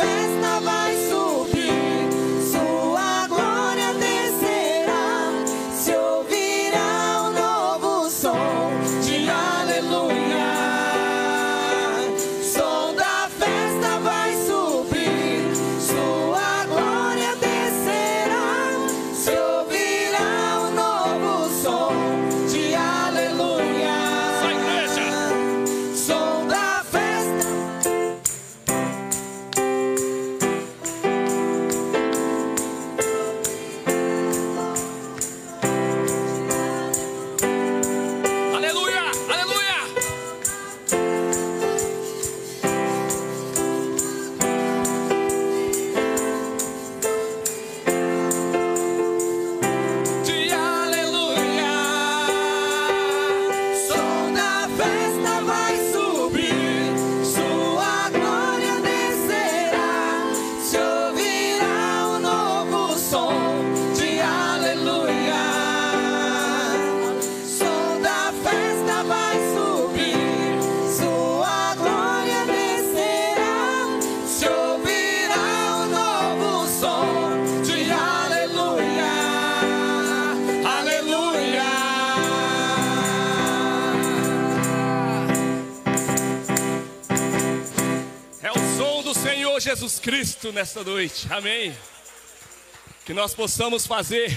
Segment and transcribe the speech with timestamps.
[0.00, 0.39] fast.
[90.48, 91.76] nesta noite, amém?
[93.04, 94.34] Que nós possamos fazer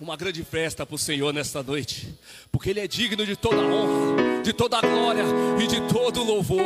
[0.00, 2.18] uma grande festa para o Senhor nesta noite,
[2.50, 5.22] porque Ele é digno de toda honra, de toda glória
[5.62, 6.64] e de todo louvor.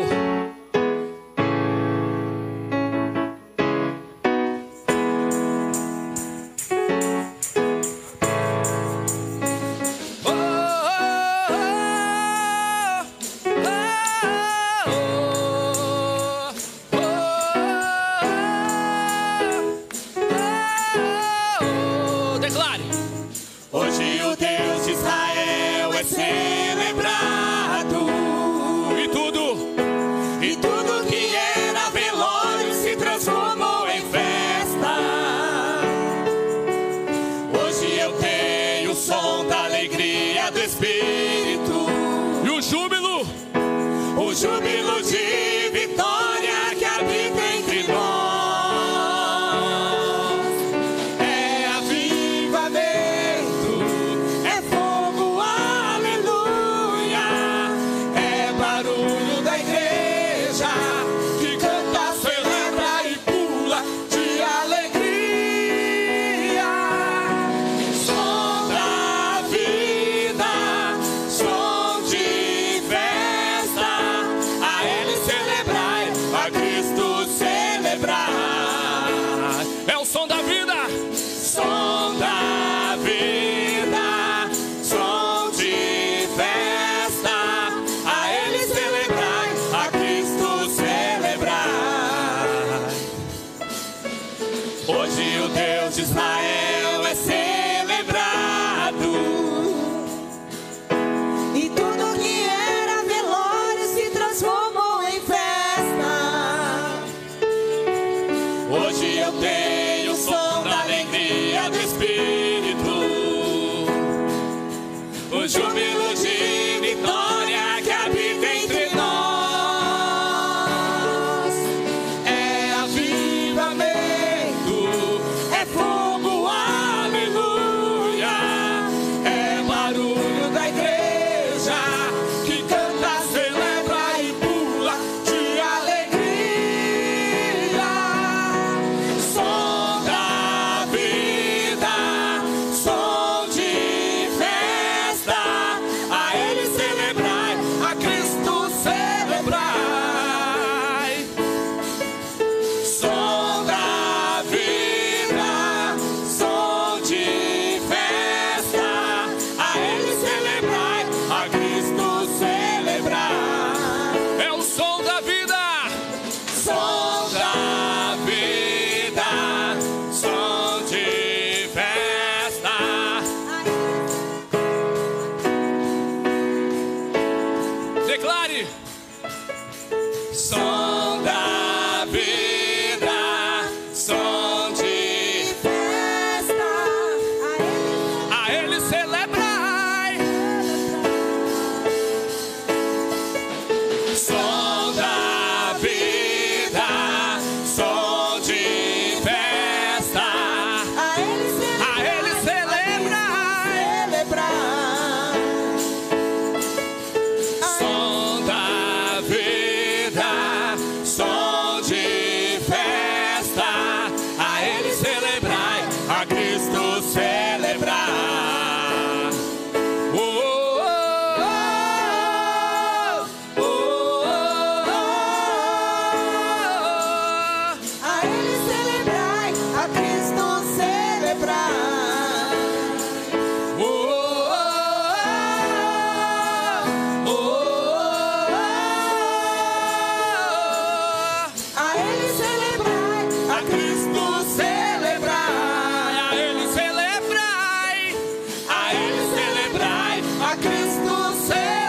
[251.46, 251.83] Cristo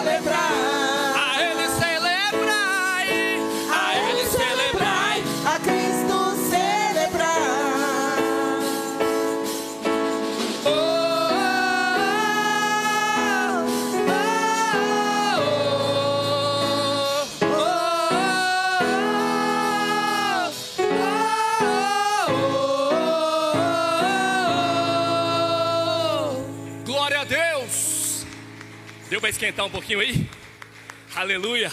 [29.25, 30.29] para esquentar um pouquinho aí?
[31.15, 31.71] Aleluia.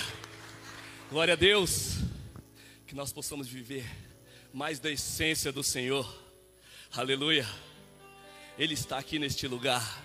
[1.10, 1.98] Glória a Deus.
[2.86, 3.84] Que nós possamos viver
[4.54, 6.10] mais da essência do Senhor.
[6.96, 7.46] Aleluia.
[8.58, 10.02] Ele está aqui neste lugar.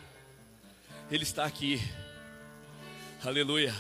[1.09, 1.81] Ele está aqui.
[3.23, 3.73] Aleluia.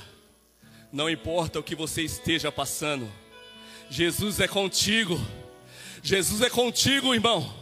[0.89, 3.11] Não importa o que você esteja passando.
[3.89, 5.19] Jesus é contigo.
[6.01, 7.53] Jesus é contigo, irmão.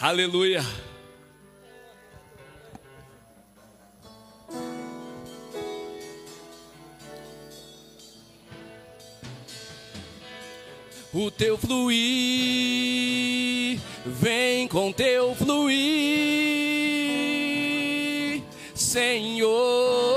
[0.00, 0.62] Aleluia.
[11.14, 11.98] O teu fluir,
[14.06, 15.62] vem com teu fluir,
[18.74, 20.11] Senhor.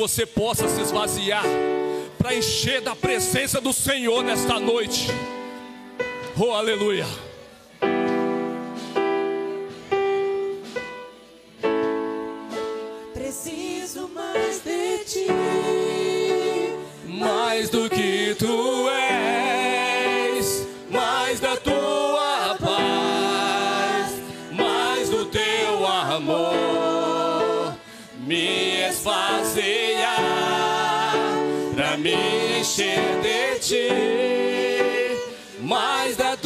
[0.00, 1.44] Você possa se esvaziar
[2.16, 5.08] para encher da presença do Senhor nesta noite.
[6.38, 7.04] Oh, aleluia.
[13.12, 15.26] Preciso mais de ti.
[17.06, 21.79] mais do que tu és, mais da tua
[32.80, 33.88] encher de ti,
[35.60, 36.36] mais da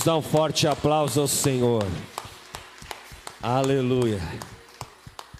[0.00, 1.84] Vamos dar um forte aplauso ao Senhor.
[3.42, 4.18] Aleluia.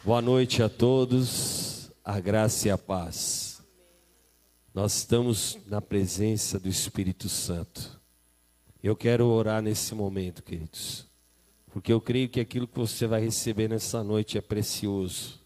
[0.05, 1.91] Boa noite a todos.
[2.05, 3.63] A graça e a paz.
[4.75, 7.99] Nós estamos na presença do Espírito Santo.
[8.83, 11.07] Eu quero orar nesse momento, queridos.
[11.73, 15.41] Porque eu creio que aquilo que você vai receber nessa noite é precioso.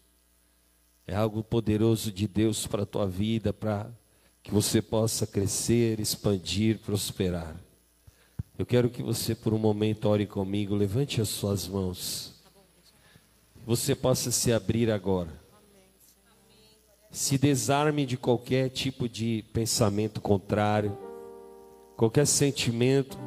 [1.07, 3.89] É algo poderoso de Deus para a tua vida, para
[4.43, 7.64] que você possa crescer, expandir, prosperar.
[8.57, 12.33] Eu quero que você por um momento ore comigo, levante as suas mãos.
[13.65, 15.29] Você possa se abrir agora.
[17.11, 20.97] Se desarme de qualquer tipo de pensamento contrário,
[21.97, 23.17] qualquer sentimento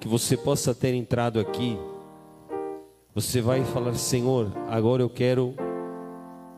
[0.00, 1.78] que você possa ter entrado aqui.
[3.14, 5.54] Você vai falar: Senhor, agora eu quero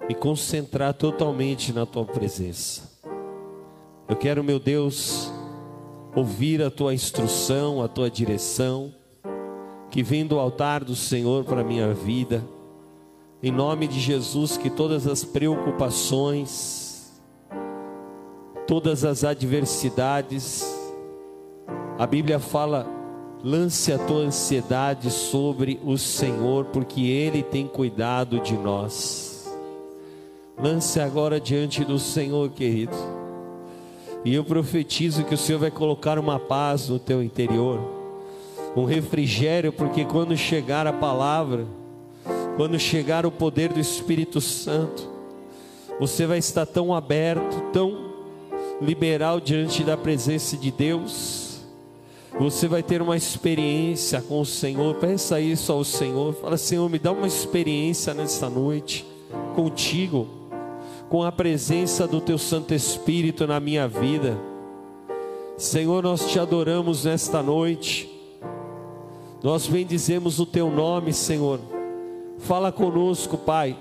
[0.08, 2.90] me concentrar totalmente na tua presença.
[4.08, 5.30] Eu quero, meu Deus,
[6.16, 8.94] ouvir a tua instrução, a tua direção,
[9.90, 12.42] que vem do altar do Senhor para a minha vida.
[13.42, 17.22] Em nome de Jesus, que todas as preocupações,
[18.66, 20.64] todas as adversidades,
[21.98, 22.86] a Bíblia fala,
[23.44, 29.54] lance a tua ansiedade sobre o Senhor, porque Ele tem cuidado de nós.
[30.58, 33.25] Lance agora diante do Senhor, querido.
[34.26, 37.78] E eu profetizo que o Senhor vai colocar uma paz no teu interior,
[38.74, 41.64] um refrigério, porque quando chegar a palavra,
[42.56, 45.08] quando chegar o poder do Espírito Santo,
[46.00, 48.16] você vai estar tão aberto, tão
[48.82, 51.60] liberal diante da presença de Deus.
[52.36, 54.96] Você vai ter uma experiência com o Senhor.
[54.96, 56.34] Peça isso ao Senhor.
[56.34, 59.06] Fala, Senhor, me dá uma experiência nessa noite
[59.54, 60.26] contigo
[61.16, 64.38] com a presença do Teu Santo Espírito na minha vida.
[65.56, 68.06] Senhor, nós te adoramos nesta noite,
[69.42, 71.58] nós bendizemos o Teu nome, Senhor.
[72.40, 73.74] Fala conosco, Pai.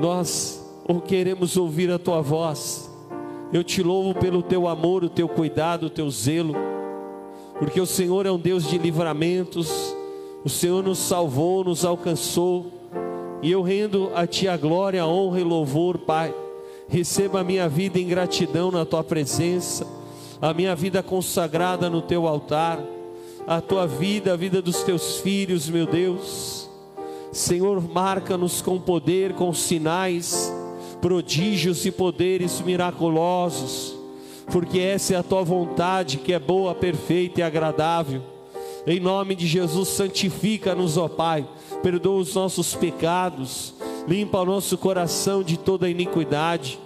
[0.00, 0.60] Nós
[1.06, 2.90] queremos ouvir a tua voz.
[3.52, 6.56] Eu te louvo pelo teu amor, o teu cuidado, o teu zelo,
[7.60, 9.94] porque o Senhor é um Deus de livramentos,
[10.44, 12.81] o Senhor nos salvou, nos alcançou,
[13.42, 16.32] e eu rendo a ti a glória, a honra e louvor, Pai.
[16.88, 19.84] Receba a minha vida em gratidão na tua presença,
[20.40, 22.78] a minha vida consagrada no teu altar,
[23.46, 26.70] a tua vida, a vida dos teus filhos, meu Deus.
[27.32, 30.52] Senhor, marca-nos com poder, com sinais,
[31.00, 33.96] prodígios e poderes miraculosos,
[34.52, 38.31] porque essa é a tua vontade que é boa, perfeita e agradável.
[38.86, 41.46] Em nome de Jesus, santifica-nos, ó Pai,
[41.82, 43.74] perdoa os nossos pecados,
[44.08, 46.78] limpa o nosso coração de toda iniquidade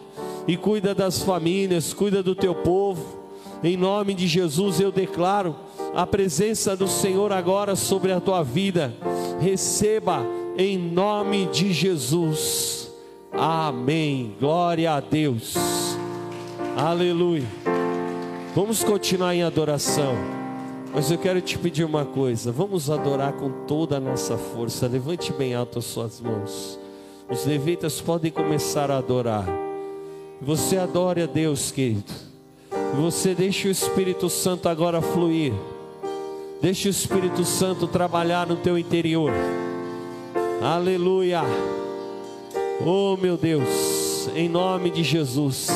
[0.47, 3.25] e cuida das famílias, cuida do teu povo.
[3.65, 5.57] Em nome de Jesus, eu declaro
[5.95, 8.95] a presença do Senhor agora sobre a tua vida.
[9.41, 10.23] Receba
[10.59, 12.91] em nome de Jesus.
[13.33, 14.35] Amém.
[14.39, 15.55] Glória a Deus.
[16.77, 17.47] Aleluia.
[18.55, 20.46] Vamos continuar em adoração.
[20.97, 22.51] Mas eu quero te pedir uma coisa.
[22.51, 24.87] Vamos adorar com toda a nossa força.
[24.87, 26.79] Levante bem alto as suas mãos.
[27.29, 29.45] Os levitas podem começar a adorar.
[30.41, 32.11] Você adore a Deus, querido.
[32.99, 35.53] Você deixa o Espírito Santo agora fluir.
[36.63, 39.33] Deixa o Espírito Santo trabalhar no teu interior.
[40.63, 41.43] Aleluia.
[42.81, 45.69] Oh meu Deus, em nome de Jesus.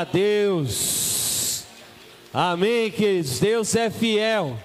[0.00, 1.64] A Deus.
[2.32, 3.40] Amém, queridos.
[3.40, 4.58] Deus é fiel.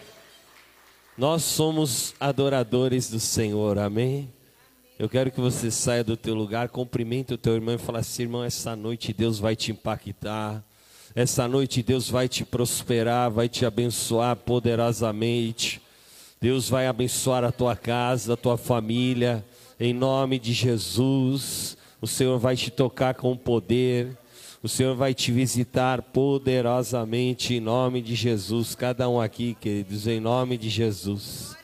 [1.17, 3.77] Nós somos adoradores do Senhor.
[3.79, 4.29] Amém.
[4.99, 8.23] Eu quero que você saia do teu lugar, cumprimente o teu irmão e fale assim,
[8.23, 10.61] irmão, essa noite Deus vai te impactar.
[11.15, 15.81] Essa noite Deus vai te prosperar, vai te abençoar poderosamente.
[16.41, 19.45] Deus vai abençoar a tua casa, a tua família,
[19.79, 21.77] em nome de Jesus.
[22.01, 24.17] O Senhor vai te tocar com poder.
[24.63, 28.75] O Senhor vai te visitar poderosamente em nome de Jesus.
[28.75, 31.57] Cada um aqui, queridos, em nome de Jesus.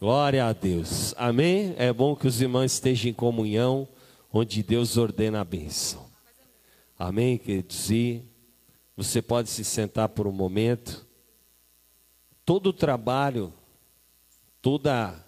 [0.00, 1.14] Glória a Deus.
[1.16, 1.76] Amém?
[1.78, 3.86] É bom que os irmãos estejam em comunhão,
[4.32, 6.06] onde Deus ordena a bênção.
[6.98, 7.88] Amém, queridos?
[7.88, 8.24] E
[8.96, 11.06] você pode se sentar por um momento.
[12.44, 13.52] Todo o trabalho,
[14.60, 15.24] toda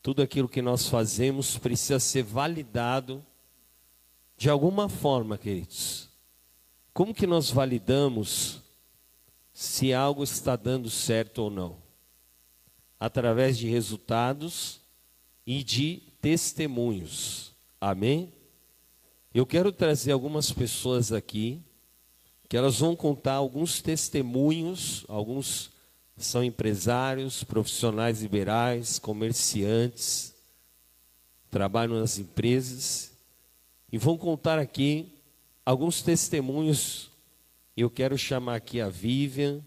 [0.00, 3.22] tudo aquilo que nós fazemos precisa ser validado
[4.36, 6.08] de alguma forma, queridos.
[6.92, 8.60] Como que nós validamos
[9.52, 11.76] se algo está dando certo ou não?
[13.00, 14.80] Através de resultados
[15.46, 17.52] e de testemunhos.
[17.80, 18.32] Amém?
[19.32, 21.62] Eu quero trazer algumas pessoas aqui
[22.48, 25.70] que elas vão contar alguns testemunhos, alguns
[26.16, 30.34] são empresários, profissionais liberais, comerciantes,
[31.50, 33.15] trabalham nas empresas
[33.90, 35.12] e vão contar aqui
[35.64, 37.10] alguns testemunhos.
[37.76, 39.64] Eu quero chamar aqui a Vivian,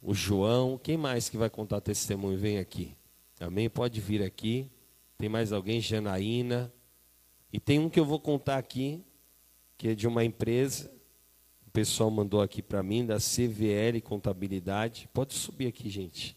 [0.00, 2.38] o João, quem mais que vai contar testemunho?
[2.38, 2.96] Vem aqui.
[3.40, 3.68] Amém?
[3.68, 4.70] Pode vir aqui.
[5.16, 5.80] Tem mais alguém?
[5.80, 6.72] Janaína.
[7.52, 9.02] E tem um que eu vou contar aqui,
[9.76, 10.90] que é de uma empresa
[11.68, 15.06] o pessoal mandou aqui para mim, da CVL Contabilidade.
[15.12, 16.34] Pode subir aqui, gente.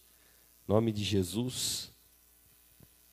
[0.67, 1.89] Nome de Jesus.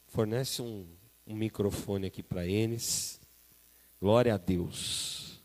[0.08, 0.84] Fornece um,
[1.24, 3.17] um microfone aqui para eles.
[4.00, 5.40] Glória a Deus.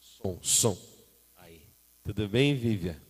[0.00, 0.78] Som, som.
[1.36, 1.62] Aí.
[2.04, 3.00] Tudo bem, Vívia?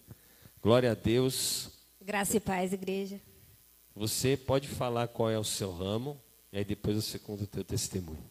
[0.60, 1.70] Glória a Deus.
[2.00, 3.20] Graça e paz, igreja.
[3.94, 6.20] Você pode falar qual é o seu ramo,
[6.52, 8.28] e aí depois você conta o teu testemunho.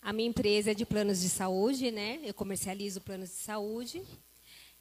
[0.00, 2.20] A minha empresa é de planos de saúde, né?
[2.24, 4.02] Eu comercializo planos de saúde.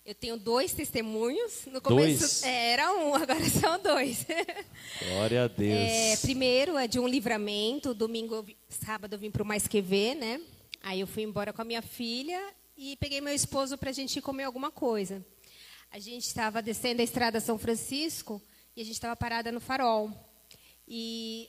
[0.03, 1.65] Eu tenho dois testemunhos.
[1.67, 2.43] No começo Dois?
[2.43, 4.25] é, era um, agora são dois.
[4.99, 5.73] Glória a Deus.
[5.73, 7.93] É, primeiro é de um livramento.
[7.93, 10.41] Domingo, sábado eu vim para o Mais Que Ver, né?
[10.81, 12.41] Aí eu fui embora com a minha filha
[12.75, 15.23] e peguei meu esposo para a gente comer alguma coisa.
[15.91, 18.41] A gente estava descendo a estrada São Francisco
[18.75, 20.11] e a gente estava parada no farol.
[20.87, 21.47] E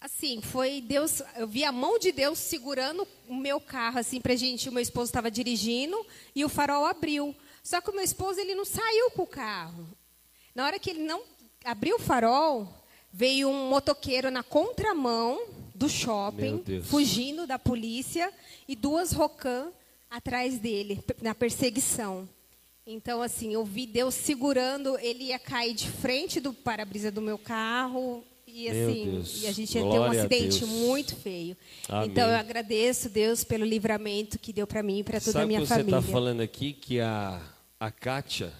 [0.00, 4.34] assim, foi Deus, eu vi a mão de Deus segurando o meu carro assim pra
[4.34, 7.34] gente, o meu esposo estava dirigindo e o farol abriu.
[7.66, 9.88] Só que o meu esposo ele não saiu com o carro.
[10.54, 11.20] Na hora que ele não
[11.64, 12.72] abriu o farol,
[13.12, 18.32] veio um motoqueiro na contramão do shopping, fugindo da polícia
[18.68, 19.72] e duas Rocan
[20.08, 22.28] atrás dele na perseguição.
[22.86, 27.36] Então, assim, eu vi Deus segurando, ele ia cair de frente do para-brisa do meu
[27.36, 28.22] carro.
[28.46, 31.56] E assim, e a gente ia ter um Glória acidente muito feio.
[31.88, 32.10] Amém.
[32.10, 35.46] Então eu agradeço Deus pelo livramento que deu para mim e para toda Sabe a
[35.48, 35.98] minha que você família.
[35.98, 37.42] está falando aqui que a,
[37.78, 38.52] a Kátia,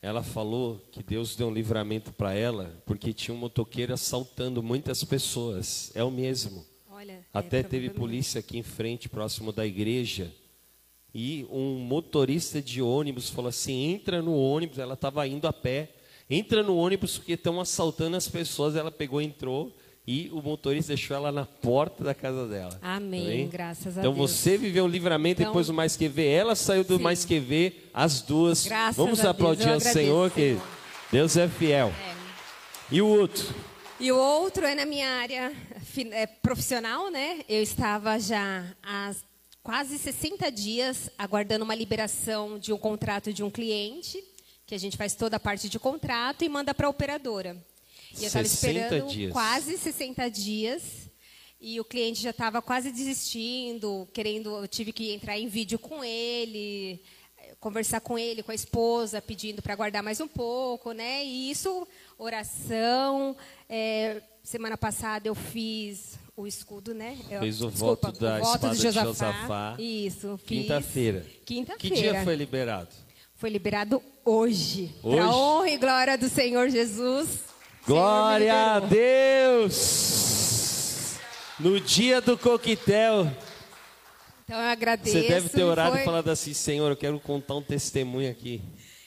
[0.00, 5.02] ela falou que Deus deu um livramento para ela, porque tinha um motoqueiro assaltando muitas
[5.02, 5.90] pessoas.
[5.94, 6.64] É o mesmo.
[6.88, 7.98] Olha, é, Até teve provavelmente.
[7.98, 10.32] polícia aqui em frente, próximo da igreja.
[11.12, 14.78] E um motorista de ônibus falou assim: entra no ônibus.
[14.78, 15.92] Ela estava indo a pé.
[16.28, 18.76] Entra no ônibus porque estão assaltando as pessoas.
[18.76, 19.74] Ela pegou, entrou.
[20.06, 22.78] E o motorista deixou ela na porta da casa dela.
[22.80, 24.30] Amém, graças a então Deus.
[24.30, 26.28] você viveu o livramento Então- depois do Mais Que Ver.
[26.28, 27.02] Ela saiu do Sim.
[27.02, 28.64] Mais Que Ver, as duas.
[28.66, 30.56] Graças Vamos a Deus, aplaudir eu ao agradeço, Senhor, que.
[31.10, 31.92] Deus é fiel.
[32.90, 33.52] E o outro?
[33.98, 35.52] E o outro é na minha área
[36.12, 37.40] é, profissional, né?
[37.48, 39.12] Eu estava já há
[39.62, 44.22] quase 60 dias aguardando uma liberação de um contrato de um cliente,
[44.66, 47.56] que a gente faz toda a parte de contrato e manda para a operadora.
[48.18, 49.32] E eu estava 60 esperando dias.
[49.32, 50.82] quase 60 dias.
[51.60, 56.04] E o cliente já estava quase desistindo, querendo, eu tive que entrar em vídeo com
[56.04, 57.02] ele,
[57.58, 61.24] conversar com ele, com a esposa, pedindo para aguardar mais um pouco, né?
[61.24, 61.86] E isso,
[62.18, 63.34] oração.
[63.68, 67.16] eh, semana passada eu fiz o escudo, né?
[67.30, 69.06] Eu- Fez o desculpa, voto da o voto espada de de Josafá.
[69.12, 69.76] Josafá.
[69.78, 70.40] Isso.
[70.46, 71.26] Quinta-feira.
[71.44, 71.78] Quinta-feira.
[71.96, 72.88] Que dia foi liberado?
[73.34, 74.94] Foi liberado hoje.
[75.02, 75.16] Hoje?
[75.16, 77.28] Para honra e glória do Senhor Jesus.
[77.86, 78.80] Glória a.
[78.80, 80.26] Deus!
[81.58, 83.30] No dia do coquetel,
[84.44, 85.16] Então eu agradeço.
[85.16, 88.60] você deve ter orado foi- e falado assim: Senhor, eu quero contar um testemunho aqui.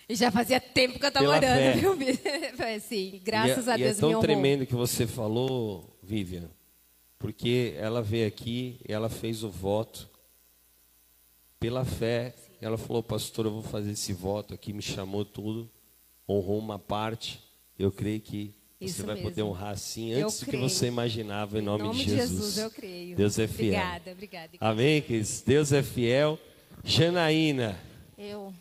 [0.08, 1.76] E já fazia tempo que eu estava Pela fé.
[1.78, 2.10] orando, viu?
[2.76, 6.50] Assim, graças e, é- a e Deus é tão tremendo que você falou, Vivian,
[7.20, 10.10] porque ela veio aqui, ela fez o voto
[11.60, 12.34] pela fé.
[12.62, 15.70] Ela falou, pastor, eu vou fazer esse voto aqui, me chamou tudo,
[16.28, 17.40] honrou uma parte.
[17.78, 19.50] Eu creio que você Isso vai poder mesmo.
[19.50, 22.58] honrar assim antes do que você imaginava, em nome, Em nome de Jesus.
[22.58, 23.16] eu creio.
[23.16, 23.74] Deus é fiel.
[23.74, 24.58] Obrigada, obrigada.
[24.60, 25.42] Amém, queridos?
[25.42, 26.40] Deus é fiel.
[26.84, 27.78] Janaína,
[28.18, 28.54] Eu.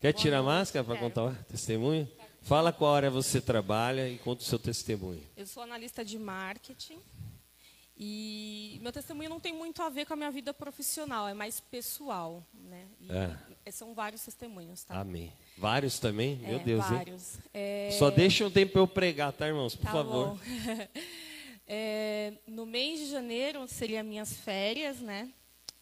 [0.00, 2.08] quer tirar a máscara para contar o testemunho?
[2.42, 5.22] Fala qual área você trabalha e conta o seu testemunho.
[5.36, 6.98] Eu sou analista de marketing
[7.96, 11.60] e meu testemunho não tem muito a ver com a minha vida profissional, é mais
[11.60, 12.86] pessoal, né?
[13.00, 13.36] E É.
[13.70, 15.00] São vários testemunhos, tá?
[15.00, 15.32] Amém.
[15.56, 16.36] Vários também?
[16.36, 17.38] Meu É, Deus, vários.
[17.54, 19.76] É, Só deixa um tempo para eu pregar, tá, irmãos?
[19.76, 20.34] Por tá favor.
[20.34, 20.38] bom.
[21.72, 25.32] É, no mês de janeiro seriam minhas férias, né?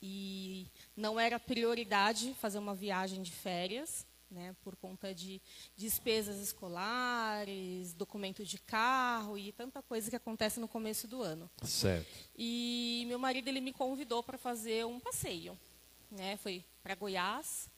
[0.03, 4.55] E não era prioridade fazer uma viagem de férias, né?
[4.63, 5.41] Por conta de
[5.79, 11.51] despesas escolares, documento de carro e tanta coisa que acontece no começo do ano.
[11.65, 12.07] Certo.
[12.37, 15.59] E meu marido ele me convidou para fazer um passeio,
[16.11, 16.37] né?
[16.37, 17.69] Foi para Goiás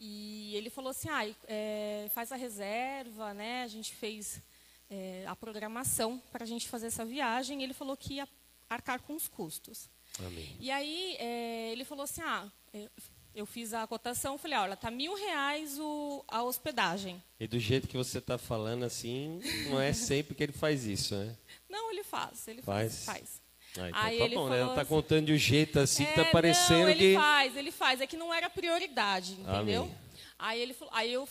[0.00, 3.62] e ele falou assim, ah, é, faz a reserva, né?
[3.62, 4.40] A gente fez
[4.88, 7.60] é, a programação para a gente fazer essa viagem.
[7.60, 8.28] E ele falou que ia
[8.70, 9.90] arcar com os custos.
[10.18, 10.56] Amém.
[10.60, 12.50] E aí é, ele falou assim, ah,
[13.34, 17.22] eu- fiz a cotação, falei, olha, tá mil reais o, a hospedagem.
[17.38, 21.14] E do jeito que você está falando assim, não é sempre que ele faz isso,
[21.14, 21.36] né?
[21.68, 23.04] Não, ele faz, ele Faz?
[23.04, 23.18] faz.
[23.18, 23.42] faz.
[23.76, 24.50] Ah, então Aí tá ele bom, né?
[24.56, 26.98] falou Ela tá assim- contando de um jeito assim que tá É, parecendo não, ele
[27.10, 27.14] que.
[27.14, 28.00] faz, ele faz.
[28.00, 29.82] É que não era prioridade, entendeu?
[29.82, 29.98] Amém.
[30.38, 31.28] Aí ele falou, aí eu,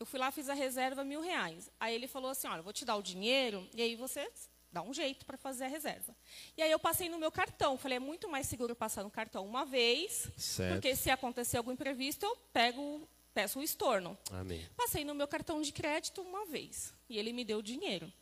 [0.00, 1.70] eu fui lá, fiz a reserva mil reais.
[1.78, 4.28] Aí ele falou assim, olha, vou te dar o dinheiro e aí você
[4.72, 6.14] dá um jeito para fazer a reserva.
[6.56, 7.78] E aí eu passei no meu cartão.
[7.78, 10.72] Falei, é muito mais seguro passar no cartão uma vez, Certo.
[10.74, 14.16] porque se acontecer algum imprevisto, eu pego, peço o estorno.
[14.30, 14.66] Amém.
[14.76, 18.12] Passei no meu cartão de crédito uma vez e ele me deu o dinheiro.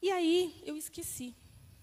[0.00, 1.34] E aí eu esqueci.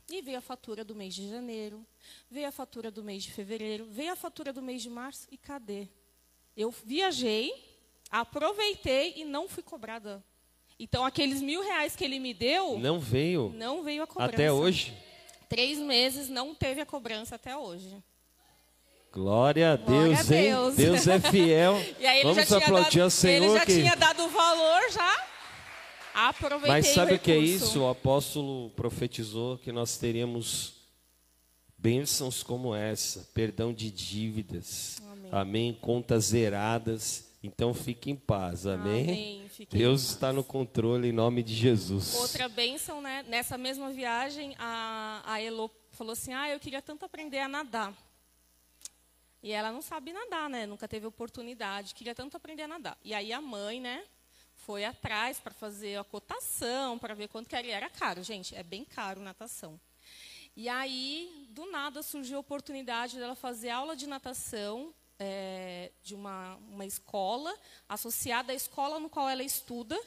[0.10, 1.84] E veio a fatura do mês de janeiro,
[2.30, 5.38] veio a fatura do mês de fevereiro, veio a fatura do mês de março e
[5.38, 5.88] cadê?
[6.56, 7.52] Eu viajei,
[8.12, 10.24] aproveitei e não fui cobrada.
[10.80, 14.34] Então aqueles mil reais que ele me deu, Não veio não veio a cobrança.
[14.34, 14.96] até hoje.
[15.50, 18.04] Três meses não teve a cobrança até hoje.
[19.12, 20.44] Glória a Glória Deus, a hein?
[20.44, 20.76] Deus.
[20.76, 21.76] Deus é fiel.
[22.00, 23.74] E aí ele Vamos aplaudir dado, ao Senhor ele já que.
[23.74, 25.28] tinha dado o valor já.
[26.16, 27.82] Aproveitei Mas sabe o que é isso?
[27.82, 30.76] O apóstolo profetizou que nós teríamos
[31.78, 35.30] bênçãos como essa, perdão de dívidas, Amém.
[35.30, 37.26] amém, contas zeradas.
[37.44, 39.04] Então fique em paz, amém.
[39.04, 40.12] Amém, Deus paz.
[40.12, 42.16] está no controle em nome de Jesus.
[42.16, 43.24] Outra bênção, né?
[43.28, 47.94] Nessa mesma viagem, a, a Elo falou assim: Ah, eu queria tanto aprender a nadar.
[49.44, 50.66] E ela não sabe nadar, né?
[50.66, 52.98] Nunca teve oportunidade, queria tanto aprender a nadar.
[53.04, 54.06] E aí a mãe, né?
[54.66, 57.68] Foi atrás para fazer a cotação, para ver quanto que era.
[57.68, 59.80] E era caro, gente, é bem caro natação.
[60.58, 66.56] E aí, do nada, surgiu a oportunidade dela fazer aula de natação é, de uma,
[66.72, 67.54] uma escola,
[67.88, 70.00] associada à escola no qual ela estuda,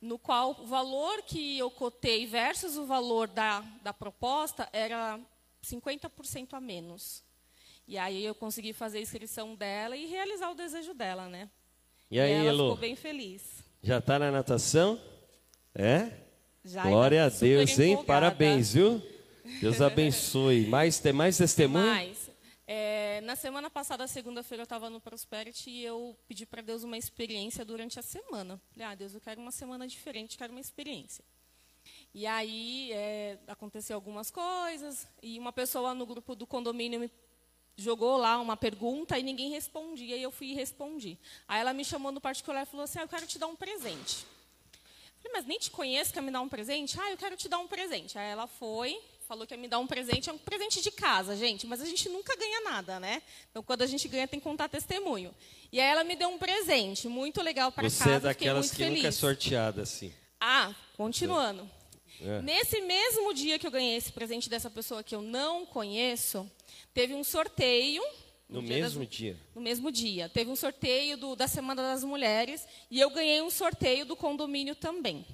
[0.00, 5.18] no qual o valor que eu cotei versus o valor da, da proposta era
[5.60, 7.24] 50% a menos.
[7.86, 11.50] E aí eu consegui fazer a inscrição dela e realizar o desejo dela, né?
[12.10, 13.57] E aí, ela Elo, ficou bem feliz.
[13.82, 15.00] Já está na natação?
[15.74, 16.10] É?
[16.64, 18.02] Já Glória a Deus, hein?
[18.04, 19.02] Parabéns, viu?
[19.60, 20.66] Deus abençoe.
[20.66, 21.86] Mais, tem mais testemunho?
[21.86, 22.30] Mas,
[22.66, 26.98] é, na semana passada, segunda-feira, eu estava no Prosperity e eu pedi para Deus uma
[26.98, 28.60] experiência durante a semana.
[28.72, 31.24] Falei, ah, Deus, eu quero uma semana diferente, quero uma experiência.
[32.12, 37.10] E aí, é, aconteceu algumas coisas, e uma pessoa no grupo do condomínio me
[37.78, 41.16] jogou lá uma pergunta e ninguém respondia, e eu fui e respondi.
[41.46, 43.54] Aí ela me chamou no particular e falou assim, ah, eu quero te dar um
[43.54, 44.26] presente.
[45.22, 46.98] Falei, mas nem te conheço, quer me dar um presente?
[47.00, 48.18] Ah, eu quero te dar um presente.
[48.18, 51.36] Aí ela foi, falou que ia me dar um presente, é um presente de casa,
[51.36, 53.22] gente, mas a gente nunca ganha nada, né?
[53.50, 55.32] Então, quando a gente ganha, tem que contar testemunho.
[55.70, 58.70] E aí ela me deu um presente, muito legal para Você casa, é fiquei daquelas
[58.70, 58.96] que feliz.
[58.96, 60.12] nunca é sorteada assim.
[60.40, 61.77] Ah, continuando.
[62.20, 62.42] É.
[62.42, 66.50] Nesse mesmo dia que eu ganhei esse presente dessa pessoa que eu não conheço,
[66.92, 68.02] teve um sorteio.
[68.48, 69.36] No dia das- mesmo dia.
[69.54, 70.28] no mesmo dia.
[70.28, 74.74] Teve um sorteio do- da Semana das Mulheres e eu ganhei um sorteio do condomínio
[74.74, 75.24] também.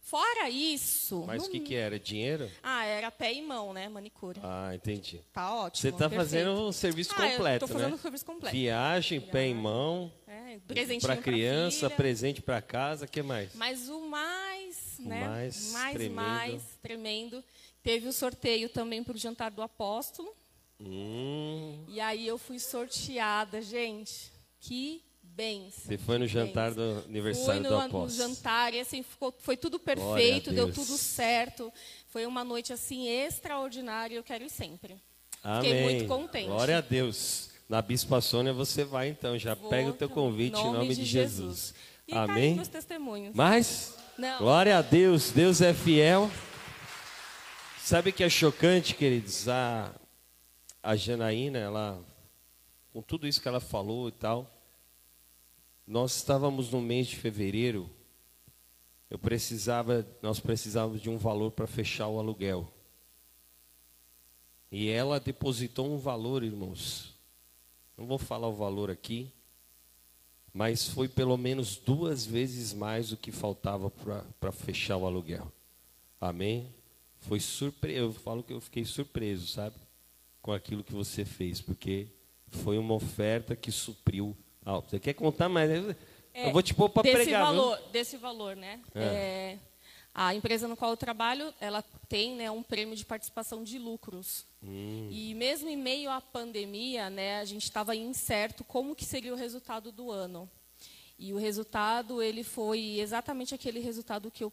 [0.00, 1.24] Fora isso.
[1.26, 1.98] Mas o no- que, que era?
[1.98, 2.50] Dinheiro?
[2.62, 3.88] Ah, era pé e mão, né?
[3.88, 4.38] Manicure.
[4.42, 5.20] Ah, entendi.
[5.32, 5.80] Tá ótimo.
[5.80, 7.96] Você está fazendo o serviço Ah, completo, eu tô fazendo né?
[7.96, 8.54] o serviço completo.
[8.54, 11.90] Viagem, pé em mão, É, presentinho para criança, filha.
[11.96, 13.54] presente para casa, o que mais?
[13.54, 15.26] Mas o mais, O né?
[15.28, 16.14] mais mais, tremendo.
[16.14, 17.44] mais tremendo.
[17.82, 20.32] Teve o sorteio também para o jantar do apóstolo.
[20.80, 24.32] Hum, E aí eu fui sorteada, gente.
[24.60, 25.74] Que bens.
[25.74, 28.28] Você foi no jantar do aniversário Fui do no, no apóstolo.
[28.28, 31.72] jantar e assim ficou, foi tudo perfeito, deu tudo certo.
[32.08, 34.96] Foi uma noite assim extraordinária, eu quero ir sempre.
[35.42, 35.62] Amém.
[35.62, 36.46] Fiquei muito contente.
[36.46, 37.50] Glória a Deus.
[37.68, 41.04] Na Bispa Sônia você vai então, já Vou, pega o teu convite em nome de
[41.04, 41.74] Jesus.
[42.06, 42.54] E tá aí Amém.
[42.54, 43.34] meus testemunhos.
[43.34, 44.38] Mas, Não.
[44.38, 46.30] glória a Deus, Deus é fiel.
[47.80, 49.48] Sabe que é chocante, queridos?
[49.48, 49.92] A,
[50.80, 52.00] a Janaína, ela,
[52.92, 54.48] com tudo isso que ela falou e tal,
[55.84, 57.90] nós estávamos no mês de fevereiro,
[59.10, 62.72] eu precisava, nós precisávamos de um valor para fechar o aluguel.
[64.70, 67.14] E ela depositou um valor, irmãos.
[67.96, 69.32] Não vou falar o valor aqui,
[70.54, 73.90] mas foi pelo menos duas vezes mais do que faltava
[74.40, 75.50] para fechar o aluguel.
[76.20, 76.72] Amém?
[77.18, 79.74] Foi surpreso, eu falo que eu fiquei surpreso, sabe?
[80.40, 82.06] Com aquilo que você fez, porque
[82.48, 84.36] foi uma oferta que supriu.
[84.64, 85.68] Ah, você quer contar mais?
[85.70, 85.96] Eu-
[86.32, 87.46] É, eu vou te pôr para pregar.
[87.52, 87.60] viu?
[87.62, 88.80] valor, Desse valor, né?
[88.94, 89.58] É,
[90.14, 94.46] a empresa no qual eu trabalho, ela tem né, um prêmio de participação de lucros.
[94.62, 95.08] Hum.
[95.10, 99.36] E mesmo em meio à pandemia, né, a gente estava incerto como que seria o
[99.36, 100.48] resultado do ano.
[101.18, 104.52] E o resultado, ele foi exatamente aquele resultado que eu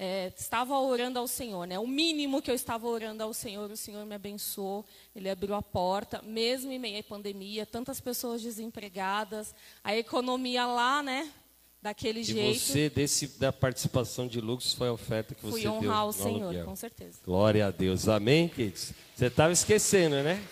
[0.00, 1.76] é, estava orando ao Senhor, né?
[1.76, 5.62] O mínimo que eu estava orando ao Senhor, o Senhor me abençoou, Ele abriu a
[5.62, 11.32] porta, mesmo em meio à pandemia, tantas pessoas desempregadas, a economia lá, né?
[11.80, 12.58] Daquele E jeito.
[12.58, 16.06] você, desse, da participação de lucros, foi a oferta que você Fui deu honrar o
[16.08, 16.64] no Senhor, aluguel.
[16.64, 17.18] com certeza.
[17.24, 18.08] Glória a Deus.
[18.08, 18.92] Amém, queridos?
[19.14, 20.42] Você estava esquecendo, né?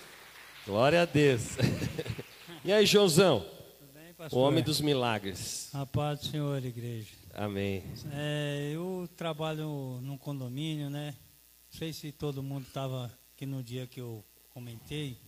[0.64, 1.43] Glória a Deus.
[2.64, 3.41] e aí, Joãozão?
[3.41, 5.68] Tudo bem, O homem dos milagres.
[5.74, 7.11] A paz do Senhor, igreja.
[7.35, 7.83] Amém.
[8.12, 11.14] É, eu trabalho num condomínio, né?
[11.72, 15.18] Não sei se todo mundo estava aqui no dia que eu comentei.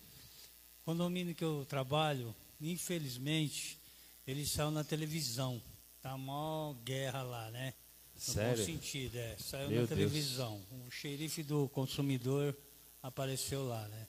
[0.83, 3.79] O condomínio que eu trabalho, infelizmente,
[4.27, 5.61] ele saiu na televisão.
[6.09, 7.75] Tá mó guerra lá, né?
[8.15, 8.57] No Sério?
[8.57, 9.37] bom sentido, é.
[9.39, 9.89] Saiu Meu na Deus.
[9.91, 10.59] televisão.
[10.87, 12.57] O xerife do consumidor
[13.03, 14.07] apareceu lá, né?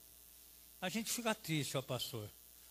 [0.80, 2.26] A gente fica triste, ó pastor.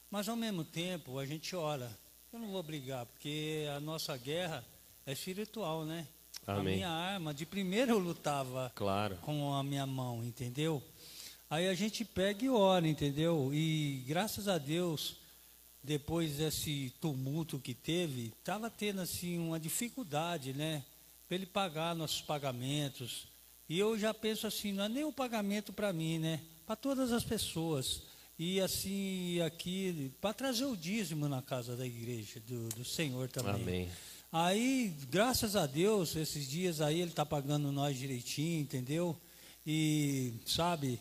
[0.09, 1.95] Mas ao mesmo tempo a gente ora.
[2.33, 4.65] Eu não vou brigar, porque a nossa guerra
[5.05, 6.07] é espiritual, né?
[6.47, 6.77] A Amém.
[6.77, 9.15] minha arma, de primeiro eu lutava Claro.
[9.17, 10.81] com a minha mão, entendeu?
[11.51, 13.51] Aí a gente pega e ora, entendeu?
[13.53, 15.17] E graças a Deus,
[15.83, 20.83] depois desse tumulto que teve, estava tendo assim uma dificuldade, né?
[21.27, 23.27] Para ele pagar nossos pagamentos.
[23.67, 26.41] E eu já penso assim, não é nem o pagamento para mim, né?
[26.65, 28.01] Para todas as pessoas.
[28.37, 33.61] E assim, aqui, para trazer o dízimo na casa da igreja, do, do Senhor também.
[33.61, 33.89] Amém.
[34.31, 39.17] Aí, graças a Deus, esses dias aí ele está pagando nós direitinho, entendeu?
[39.65, 40.99] E, sabe,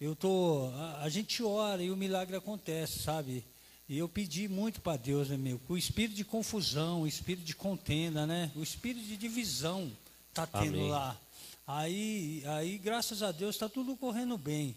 [0.00, 0.70] eu tô.
[0.74, 3.44] A, a gente ora e o milagre acontece, sabe?
[3.90, 5.60] E eu pedi muito para Deus, né, meu?
[5.68, 8.48] O espírito de confusão, o espírito de contenda, né?
[8.54, 9.90] O espírito de divisão
[10.28, 10.88] está tendo Amém.
[10.88, 11.20] lá.
[11.66, 14.76] Aí, aí, graças a Deus, está tudo correndo bem.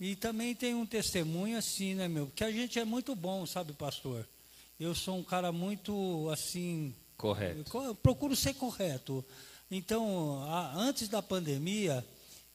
[0.00, 2.32] E também tem um testemunho assim, né, meu?
[2.34, 4.26] Que a gente é muito bom, sabe, pastor?
[4.80, 7.94] Eu sou um cara muito, assim, Correto.
[8.02, 9.22] Procuro ser correto.
[9.70, 12.02] Então, a- antes da pandemia,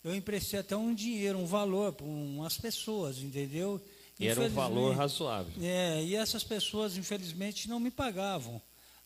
[0.03, 3.79] eu emprestei até um dinheiro, um valor para umas pessoas, entendeu?
[4.21, 5.53] E era um valor razoável.
[5.61, 8.61] É, e essas pessoas, infelizmente, não me pagavam.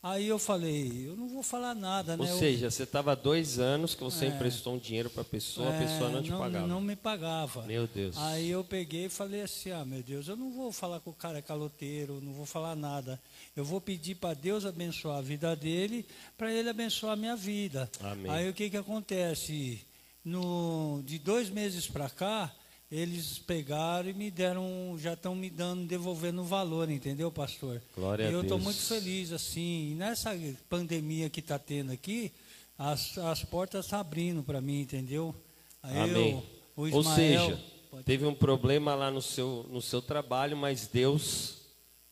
[0.07, 2.32] Aí eu falei, eu não vou falar nada, Ou né?
[2.32, 5.74] Eu- seja, você estava dois anos que você emprestou um dinheiro para a pessoa, a
[5.74, 6.68] é, pessoa não te pagava.
[6.68, 7.63] Não me pagava.
[7.63, 8.16] Meu Deus.
[8.20, 11.13] Aí eu peguei e falei assim: ah, meu Deus, eu não vou falar com o
[11.13, 13.20] cara é caloteiro, não vou falar nada.
[13.55, 16.05] Eu vou pedir para Deus abençoar a vida dele,
[16.38, 17.89] para ele abençoar a minha vida.
[17.99, 18.32] Amém.
[18.32, 19.82] Aí o que, que acontece?
[20.24, 22.53] No, de dois meses para cá,
[22.91, 27.81] eles pegaram e me deram, já estão me dando, devolvendo o valor, entendeu, pastor?
[27.95, 29.91] Glória a e eu estou muito feliz, assim.
[29.91, 30.31] E nessa
[30.69, 32.31] pandemia que está tendo aqui,
[32.77, 35.33] as, as portas estão abrindo para mim, entendeu?
[35.81, 36.31] Aí Amém.
[36.31, 36.43] eu-
[36.75, 37.15] o Ou Ismael-
[37.49, 41.55] seja, Pode- teve um problema lá no seu, no seu trabalho, mas Deus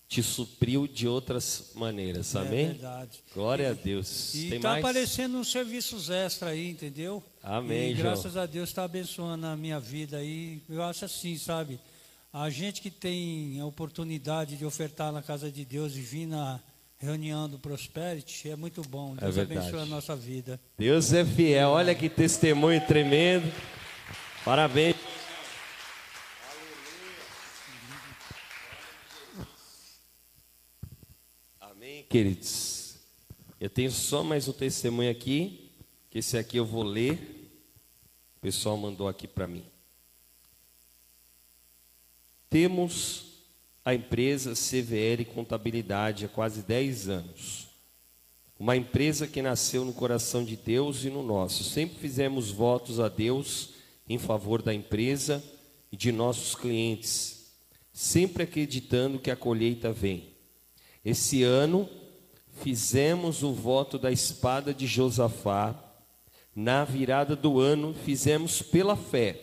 [0.07, 2.35] te supriu de outras maneiras.
[2.35, 2.65] Amém?
[2.65, 3.19] É verdade.
[3.33, 4.33] Glória a Deus.
[4.35, 7.21] E está aparecendo uns serviços extra aí, entendeu?
[7.43, 8.03] Amém, E João.
[8.13, 10.61] graças a Deus está abençoando a minha vida aí.
[10.69, 11.77] Eu acho assim, sabe?
[12.31, 16.59] A gente que tem a oportunidade de ofertar na casa de Deus e vir na
[16.97, 19.15] reunião do Prosperity é muito bom.
[19.17, 19.59] Deus verdade.
[19.59, 20.59] abençoe a nossa vida.
[20.77, 21.69] Deus é fiel.
[21.71, 23.51] Olha que testemunho tremendo.
[24.45, 24.95] Parabéns.
[31.59, 32.95] Amém, queridos.
[33.59, 35.71] Eu tenho só mais um testemunho aqui,
[36.09, 37.32] que esse aqui eu vou ler.
[38.43, 39.63] O pessoal mandou aqui para mim.
[42.49, 43.45] Temos
[43.85, 47.67] a empresa CVL Contabilidade há quase 10 anos.
[48.59, 51.63] Uma empresa que nasceu no coração de Deus e no nosso.
[51.63, 53.75] Sempre fizemos votos a Deus
[54.09, 55.41] em favor da empresa
[55.89, 57.53] e de nossos clientes,
[57.93, 60.33] sempre acreditando que a colheita vem.
[61.05, 61.89] Esse ano
[62.61, 65.82] fizemos o voto da espada de Josafá.
[66.55, 69.39] Na virada do ano fizemos pela fé.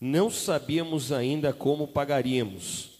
[0.00, 2.90] Não sabíamos ainda como pagaríamos,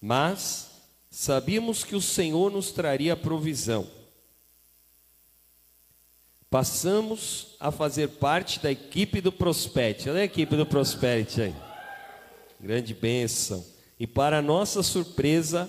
[0.00, 3.86] mas sabíamos que o Senhor nos traria provisão.
[6.48, 10.08] Passamos a fazer parte da equipe do Prosperity.
[10.08, 11.54] Olha a equipe do Prosperity aí.
[12.60, 13.64] Grande bênção.
[13.98, 15.68] E para nossa surpresa,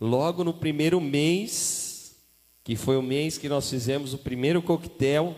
[0.00, 2.16] logo no primeiro mês,
[2.64, 5.36] que foi o mês que nós fizemos o primeiro coquetel,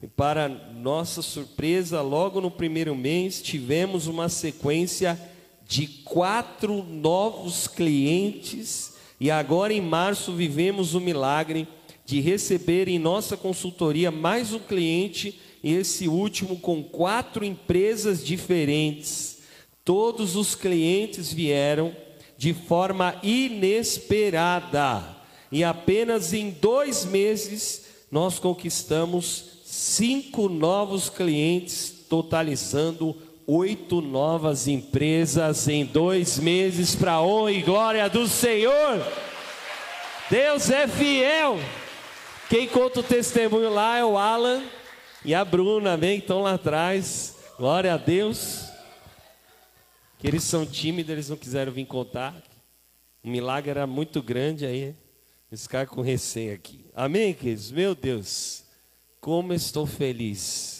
[0.00, 5.20] e para nossa surpresa, logo no primeiro mês, tivemos uma sequência
[5.66, 11.66] de quatro novos clientes, e agora em março vivemos o milagre
[12.06, 19.38] de receber em nossa consultoria mais um cliente, e esse último com quatro empresas diferentes.
[19.84, 21.92] Todos os clientes vieram
[22.36, 25.16] de forma inesperada,
[25.50, 29.47] e apenas em dois meses nós conquistamos
[29.78, 33.16] cinco novos clientes, totalizando
[33.46, 39.06] oito novas empresas em dois meses, para honra e glória do Senhor.
[40.28, 41.58] Deus é fiel.
[42.50, 44.64] Quem conta o testemunho lá é o Alan
[45.24, 46.18] e a Bruna, amém?
[46.18, 47.36] Estão lá atrás.
[47.56, 48.64] Glória a Deus.
[50.18, 52.34] Que eles são tímidos, eles não quiseram vir contar.
[53.22, 54.94] O milagre era muito grande aí.
[55.50, 56.84] Eles ficaram com receio aqui.
[56.94, 57.70] Amém, queridos?
[57.70, 58.64] Meu Deus,
[59.20, 60.78] como estou feliz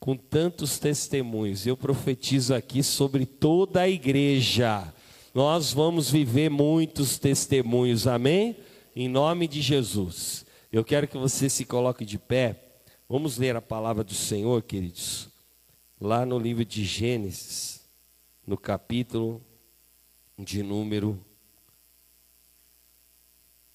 [0.00, 1.66] com tantos testemunhos.
[1.66, 4.92] Eu profetizo aqui sobre toda a igreja.
[5.34, 8.56] Nós vamos viver muitos testemunhos, amém?
[8.96, 10.46] Em nome de Jesus.
[10.72, 12.64] Eu quero que você se coloque de pé.
[13.08, 15.28] Vamos ler a palavra do Senhor, queridos.
[16.00, 17.82] Lá no livro de Gênesis,
[18.46, 19.44] no capítulo
[20.38, 21.20] de número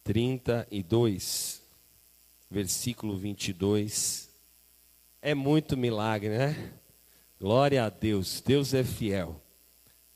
[0.03, 1.54] 32,
[2.49, 4.29] versículo 22.
[5.21, 6.73] É muito milagre, né?
[7.39, 8.41] Glória a Deus.
[8.41, 9.41] Deus é fiel.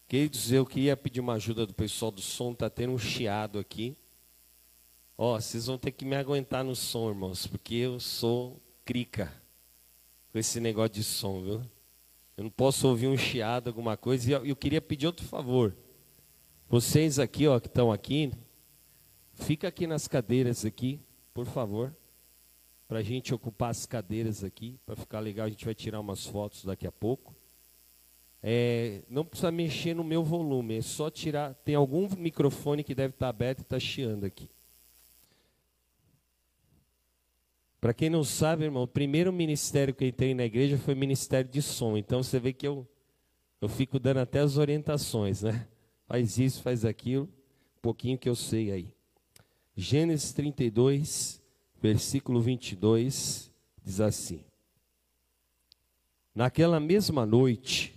[0.08, 3.96] Queridos, eu queria pedir uma ajuda do pessoal do som, está tendo um chiado aqui.
[5.18, 9.32] Ó, oh, vocês vão ter que me aguentar no som, irmãos, porque eu sou crica
[10.32, 11.62] com esse negócio de som, viu?
[12.38, 14.30] Eu não posso ouvir um chiado, alguma coisa.
[14.30, 15.76] E eu, eu queria pedir outro favor.
[16.70, 18.32] Vocês aqui, ó, que estão aqui,
[19.34, 21.02] fica aqui nas cadeiras aqui,
[21.34, 21.94] por favor,
[22.90, 25.46] para a gente ocupar as cadeiras aqui, para ficar legal.
[25.46, 27.36] A gente vai tirar umas fotos daqui a pouco.
[28.42, 31.54] É, não precisa mexer no meu volume, é só tirar.
[31.54, 34.50] Tem algum microfone que deve estar aberto e está chiando aqui.
[37.80, 41.50] Para quem não sabe, irmão, o primeiro ministério que eu entrei na igreja foi ministério
[41.50, 41.96] de som.
[41.96, 42.88] Então você vê que eu,
[43.62, 45.68] eu fico dando até as orientações, né?
[46.08, 48.96] Faz isso, faz aquilo, um pouquinho que eu sei aí.
[49.78, 51.39] Gênesis 32,
[51.82, 53.52] versículo 22,
[53.84, 54.44] diz assim:
[56.34, 57.94] Naquela mesma noite,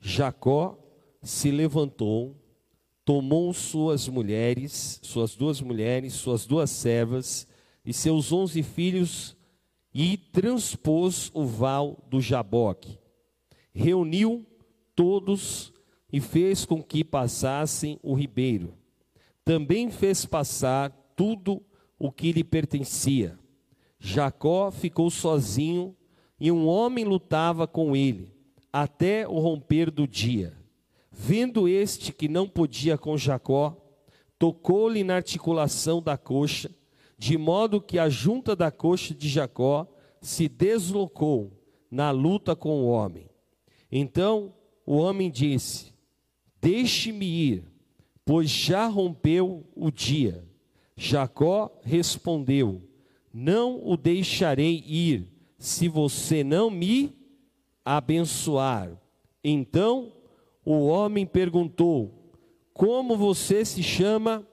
[0.00, 0.78] Jacó
[1.22, 2.36] se levantou,
[3.04, 7.46] tomou suas mulheres, suas duas mulheres, suas duas servas,
[7.84, 9.36] e seus onze filhos
[9.92, 12.98] e transpôs o val do Jaboque.
[13.72, 14.46] Reuniu
[14.96, 15.72] todos
[16.12, 18.74] e fez com que passassem o ribeiro.
[19.44, 21.73] Também fez passar tudo o
[22.12, 23.38] que lhe pertencia.
[23.98, 25.96] Jacó ficou sozinho
[26.38, 28.32] e um homem lutava com ele
[28.72, 30.56] até o romper do dia.
[31.10, 33.76] Vendo este que não podia com Jacó,
[34.38, 36.70] tocou-lhe na articulação da coxa
[37.16, 39.86] de modo que a junta da coxa de Jacó
[40.20, 41.52] se deslocou
[41.90, 43.30] na luta com o homem.
[43.90, 44.52] Então
[44.84, 45.94] o homem disse:
[46.60, 47.64] Deixe-me ir,
[48.24, 50.44] pois já rompeu o dia.
[50.96, 52.82] Jacó respondeu:
[53.32, 55.28] Não o deixarei ir,
[55.58, 57.14] se você não me
[57.84, 58.90] abençoar.
[59.42, 60.12] Então
[60.64, 62.32] o homem perguntou:
[62.72, 64.46] Como você se chama?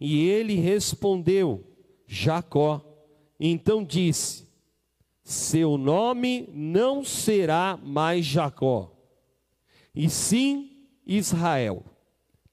[0.00, 1.64] E ele respondeu:
[2.06, 2.84] Jacó.
[3.38, 4.46] Então disse:
[5.22, 8.92] Seu nome não será mais Jacó,
[9.94, 10.70] e sim
[11.06, 11.82] Israel,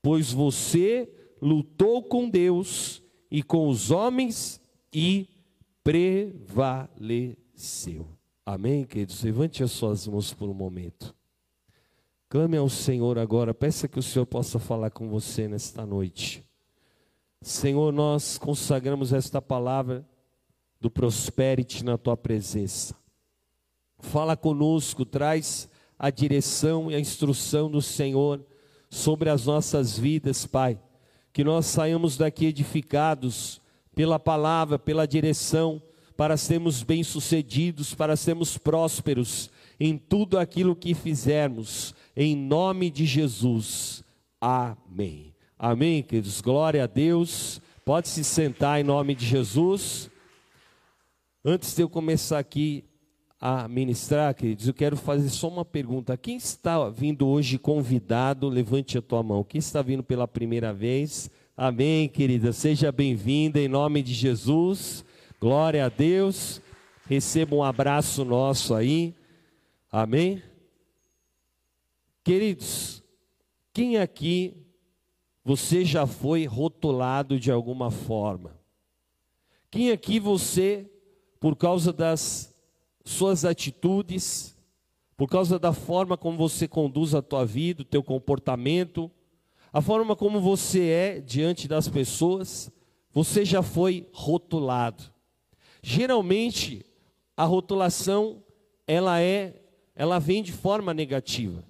[0.02, 1.12] pois você
[1.42, 4.62] lutou com Deus e com os homens
[4.94, 5.28] e
[5.84, 6.98] prevaleceu.
[8.46, 9.24] Amém, queridos?
[9.24, 11.14] Levante as suas mãos por um momento.
[12.30, 16.44] Clame ao Senhor agora, peça que o Senhor possa falar com você nesta noite.
[17.42, 20.06] Senhor, nós consagramos esta palavra
[20.80, 22.96] do Prosperity na tua presença.
[24.00, 28.46] Fala conosco, traz a direção e a instrução do Senhor
[28.90, 30.80] sobre as nossas vidas, Pai.
[31.38, 33.62] Que nós saiamos daqui edificados
[33.94, 35.80] pela palavra, pela direção,
[36.18, 44.04] para sermos bem-sucedidos, para sermos prósperos em tudo aquilo que fizermos em nome de Jesus.
[44.42, 45.36] Amém.
[45.60, 46.42] Amém, queridos.
[46.42, 47.62] Glória a Deus.
[47.86, 50.10] Pode se sentar em nome de Jesus.
[51.46, 52.84] Antes de eu começar aqui
[53.40, 56.18] a ministrar, queridos, eu quero fazer só uma pergunta.
[56.18, 59.44] Quem está vindo hoje convidado, levante a tua mão.
[59.44, 61.30] Quem está vindo pela primeira vez?
[61.56, 62.52] Amém, querida.
[62.52, 65.06] Seja bem-vinda em nome de Jesus.
[65.40, 66.60] Glória a Deus.
[67.08, 69.14] Receba um abraço nosso aí.
[69.92, 70.42] Amém.
[72.24, 73.04] Queridos,
[73.72, 74.66] quem aqui
[75.46, 78.60] você já foi rotulado de alguma forma?
[79.70, 80.90] Quem aqui você,
[81.40, 82.57] por causa das
[83.08, 84.56] suas atitudes,
[85.16, 89.10] por causa da forma como você conduz a tua vida, o teu comportamento,
[89.72, 92.72] a forma como você é diante das pessoas,
[93.12, 95.04] você já foi rotulado.
[95.82, 96.86] Geralmente,
[97.36, 98.44] a rotulação
[98.86, 99.62] ela é,
[99.96, 101.64] ela vem de forma negativa.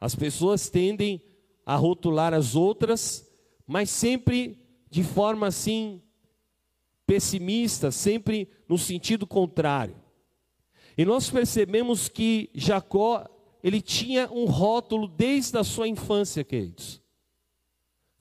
[0.00, 1.22] As pessoas tendem
[1.64, 3.30] a rotular as outras,
[3.66, 4.58] mas sempre
[4.90, 6.02] de forma assim
[7.06, 9.94] pessimista, sempre no sentido contrário.
[11.00, 13.26] E nós percebemos que Jacó,
[13.64, 17.00] ele tinha um rótulo desde a sua infância, queridos.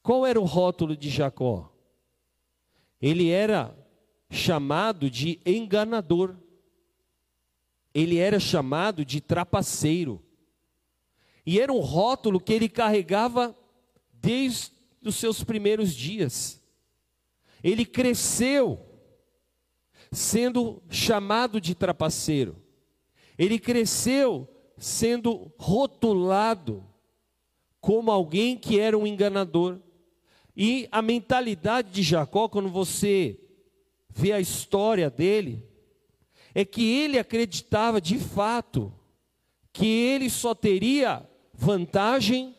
[0.01, 1.75] Qual era o rótulo de Jacó?
[3.01, 3.77] Ele era
[4.29, 6.37] chamado de enganador.
[7.93, 10.23] Ele era chamado de trapaceiro.
[11.45, 13.53] E era um rótulo que ele carregava
[14.13, 14.71] desde
[15.03, 16.63] os seus primeiros dias.
[17.61, 18.79] Ele cresceu
[20.13, 22.68] sendo chamado de trapaceiro.
[23.39, 26.85] Ele cresceu sendo rotulado
[27.79, 29.79] como alguém que era um enganador.
[30.55, 33.39] E a mentalidade de Jacó, quando você
[34.09, 35.65] vê a história dele,
[36.53, 38.93] é que ele acreditava de fato
[39.71, 42.53] que ele só teria vantagem,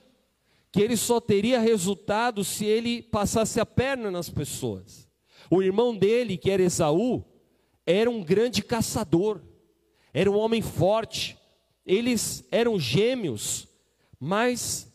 [0.73, 5.07] que ele só teria resultado se ele passasse a perna nas pessoas.
[5.51, 7.23] O irmão dele, que era Esaú,
[7.85, 9.43] era um grande caçador,
[10.13, 11.37] era um homem forte,
[11.87, 13.69] eles eram gêmeos,
[14.19, 14.93] mas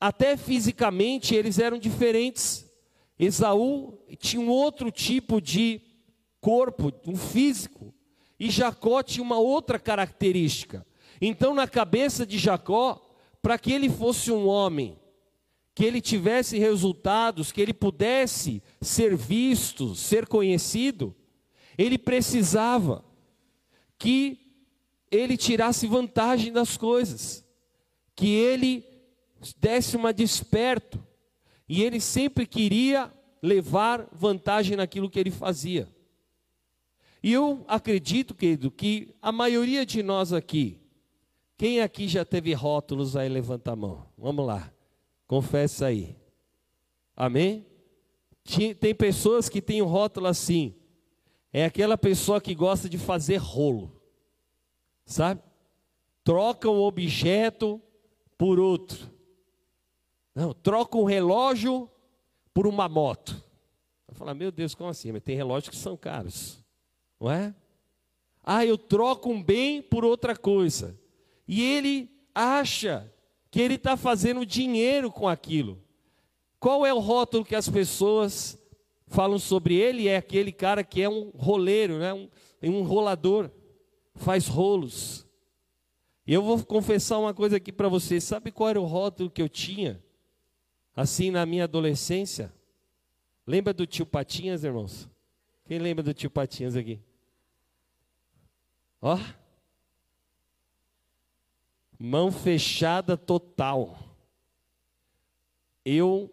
[0.00, 2.64] até fisicamente eles eram diferentes.
[3.18, 5.80] Esaú tinha um outro tipo de
[6.40, 7.94] corpo, um físico,
[8.38, 10.86] e Jacó tinha uma outra característica.
[11.20, 13.00] Então, na cabeça de Jacó,
[13.40, 14.98] para que ele fosse um homem,
[15.74, 21.14] que ele tivesse resultados, que ele pudesse ser visto, ser conhecido,
[21.78, 23.04] ele precisava
[23.98, 24.43] que
[25.14, 27.44] ele tirasse vantagem das coisas,
[28.14, 28.84] que ele
[29.58, 31.04] desse uma desperto,
[31.68, 33.12] e ele sempre queria
[33.42, 35.88] levar vantagem naquilo que ele fazia.
[37.22, 40.80] E eu acredito, querido, que a maioria de nós aqui,
[41.56, 44.06] quem aqui já teve rótulos aí, levanta a mão.
[44.16, 44.70] Vamos lá.
[45.26, 46.16] Confessa aí.
[47.16, 47.66] Amém?
[48.78, 50.74] Tem pessoas que têm um rótulo assim.
[51.52, 54.03] É aquela pessoa que gosta de fazer rolo.
[55.04, 55.42] Sabe?
[56.22, 57.80] Troca um objeto
[58.38, 59.10] por outro.
[60.34, 61.88] Não, troca um relógio
[62.52, 63.42] por uma moto.
[64.08, 65.12] Vai falar, meu Deus, como assim?
[65.12, 66.62] Mas tem relógios que são caros.
[67.20, 67.54] Não é?
[68.42, 70.98] Ah, eu troco um bem por outra coisa
[71.48, 73.10] e ele acha
[73.50, 75.78] que ele está fazendo dinheiro com aquilo.
[76.58, 78.58] Qual é o rótulo que as pessoas
[79.06, 80.08] falam sobre ele?
[80.08, 82.12] É aquele cara que é um roleiro, né?
[82.12, 82.28] um,
[82.62, 83.50] um rolador,
[84.14, 85.26] faz rolos.
[86.26, 89.42] E eu vou confessar uma coisa aqui para vocês: sabe qual era o rótulo que
[89.42, 90.02] eu tinha?
[90.96, 92.52] Assim na minha adolescência?
[93.46, 95.08] Lembra do tio Patinhas, irmãos?
[95.66, 97.00] Quem lembra do tio Patinhas aqui?
[99.00, 99.18] Ó.
[101.98, 103.98] Mão fechada total.
[105.84, 106.30] Eu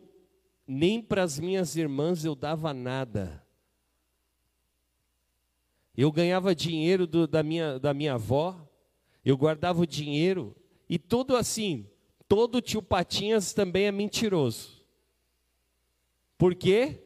[0.66, 3.46] nem para as minhas irmãs eu dava nada.
[6.02, 8.60] Eu ganhava dinheiro do, da, minha, da minha avó,
[9.24, 10.56] eu guardava o dinheiro,
[10.90, 11.86] e todo assim,
[12.28, 14.84] todo tio Patinhas também é mentiroso.
[16.40, 17.04] Por quê?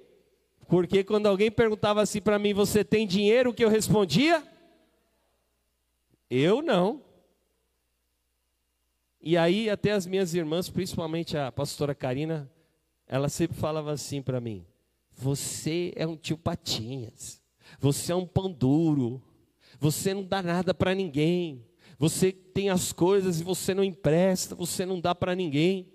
[0.70, 3.50] Porque quando alguém perguntava assim para mim, você tem dinheiro?
[3.50, 4.42] O que eu respondia?
[6.30, 7.04] Eu não.
[9.20, 12.50] E aí até as minhas irmãs, principalmente a pastora Karina,
[13.06, 14.66] ela sempre falava assim para mim:
[15.12, 17.44] "Você é um tio Patinhas.
[17.80, 19.22] Você é um pão duro.
[19.80, 21.66] Você não dá nada para ninguém.
[21.98, 25.88] Você tem as coisas e você não empresta, você não dá para ninguém."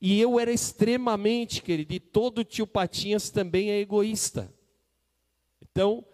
[0.00, 4.52] E eu era extremamente, querido, e todo tio Patinhas também é egoísta.
[5.60, 6.04] Então,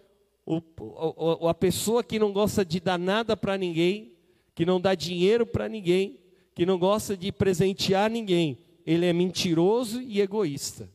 [0.45, 4.13] o, o, a pessoa que não gosta de dar nada para ninguém,
[4.53, 6.19] que não dá dinheiro para ninguém,
[6.53, 10.89] que não gosta de presentear ninguém, ele é mentiroso e egoísta.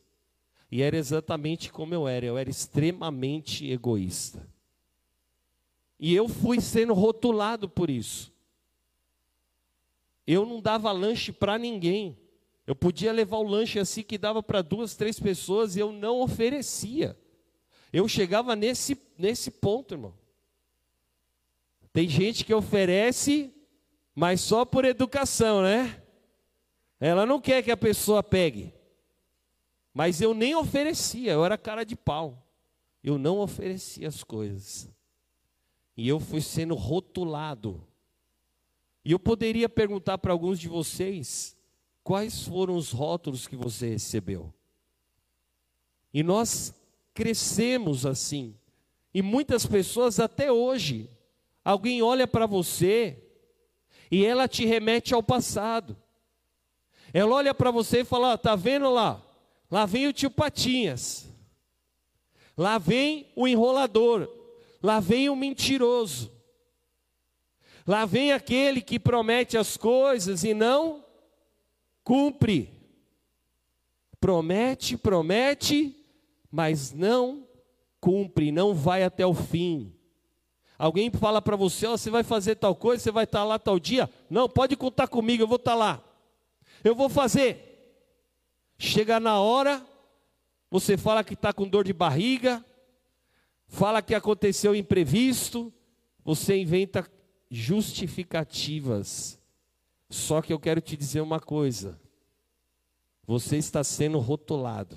[0.73, 4.49] E era exatamente como eu era, eu era extremamente egoísta.
[6.01, 8.33] E eu fui sendo rotulado por isso.
[10.27, 12.19] Eu não dava lanche para ninguém.
[12.67, 16.23] Eu podia levar o lanche assim que dava para duas, três pessoas e eu não
[16.23, 17.19] oferecia.
[17.93, 20.15] Eu chegava nesse, nesse ponto, irmão.
[21.93, 23.53] Tem gente que oferece,
[24.15, 26.03] mas só por educação, né?
[26.99, 28.73] Ela não quer que a pessoa pegue.
[29.93, 32.47] Mas eu nem oferecia, eu era cara de pau.
[33.03, 34.89] Eu não oferecia as coisas.
[35.97, 37.87] E eu fui sendo rotulado.
[39.05, 41.57] E eu poderia perguntar para alguns de vocês:
[42.03, 44.53] Quais foram os rótulos que você recebeu?
[46.15, 46.75] E nós
[47.13, 48.57] crescemos assim.
[49.13, 51.11] E muitas pessoas até hoje,
[51.65, 53.23] alguém olha para você
[54.11, 55.97] e ela te remete ao passado.
[57.13, 59.23] Ela olha para você e fala: "Tá vendo lá?
[59.73, 61.27] Lá vem o tio Patinhas.
[62.55, 64.29] Lá vem o enrolador.
[64.83, 66.31] Lá vem o mentiroso.
[67.87, 71.03] Lá vem aquele que promete as coisas e não
[72.05, 72.71] cumpre.
[74.21, 75.97] Promete, promete,
[76.51, 77.49] mas não
[77.99, 79.91] cumpre, não vai até o fim.
[80.79, 83.59] Alguém fala para você, oh, você vai fazer tal coisa, você vai estar tá lá
[83.59, 84.11] tal dia.
[84.29, 86.05] Não, pode contar comigo, eu vou estar tá lá.
[86.85, 87.72] Eu vou fazer.
[88.85, 89.87] Chega na hora,
[90.71, 92.65] você fala que está com dor de barriga,
[93.69, 95.73] fala que aconteceu imprevisto,
[96.25, 97.09] você inventa
[97.49, 99.41] justificativas
[100.13, 101.99] só que eu quero te dizer uma coisa:
[103.27, 104.95] você está sendo rotulado.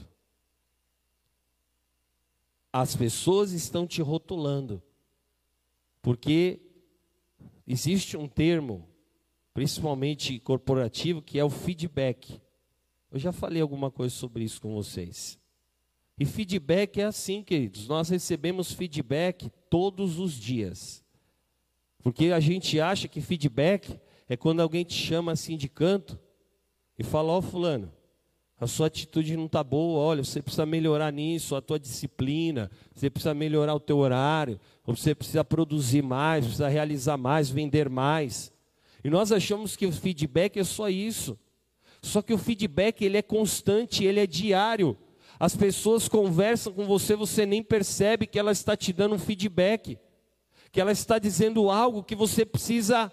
[2.72, 4.84] As pessoas estão te rotulando,
[6.02, 6.60] porque
[7.66, 8.90] existe um termo,
[9.54, 12.42] principalmente corporativo, que é o feedback.
[13.16, 15.40] Eu já falei alguma coisa sobre isso com vocês.
[16.20, 17.88] E feedback é assim, queridos.
[17.88, 21.02] Nós recebemos feedback todos os dias.
[22.04, 23.98] Porque a gente acha que feedback
[24.28, 26.20] é quando alguém te chama assim de canto
[27.00, 27.90] e fala: Ó, oh, Fulano,
[28.60, 33.10] a sua atitude não está boa, olha, você precisa melhorar nisso, a tua disciplina, você
[33.10, 38.52] precisa melhorar o teu horário, você precisa produzir mais, precisa realizar mais, vender mais.
[39.06, 41.40] E nós achamos que o feedback é só isso.
[42.06, 44.96] Só que o feedback ele é constante, ele é diário.
[45.40, 49.98] As pessoas conversam com você, você nem percebe que ela está te dando um feedback,
[50.72, 53.12] que ela está dizendo algo que você precisa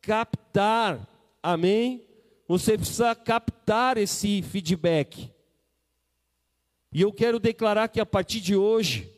[0.00, 1.04] captar,
[1.42, 2.06] amém?
[2.46, 5.32] Você precisa captar esse feedback.
[6.92, 9.10] E eu quero declarar que a partir de hoje,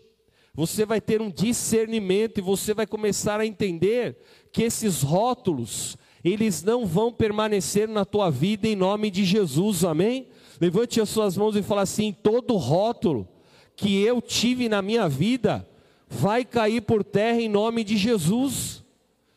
[0.54, 4.16] você vai ter um discernimento e você vai começar a entender
[4.50, 10.28] que esses rótulos, eles não vão permanecer na tua vida em nome de Jesus, amém?
[10.60, 13.26] Levante as suas mãos e fala assim: todo rótulo
[13.74, 15.66] que eu tive na minha vida
[16.08, 18.84] vai cair por terra em nome de Jesus.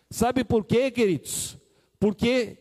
[0.10, 1.58] Sabe por quê, queridos?
[2.00, 2.58] Porque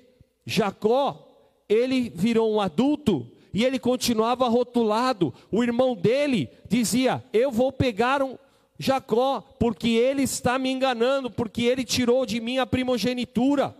[0.47, 1.29] Jacó,
[1.69, 5.35] ele virou um adulto e ele continuava rotulado.
[5.51, 8.39] O irmão dele dizia: Eu vou pegar um
[8.79, 13.75] Jacó, porque ele está me enganando, porque ele tirou de mim a primogenitura.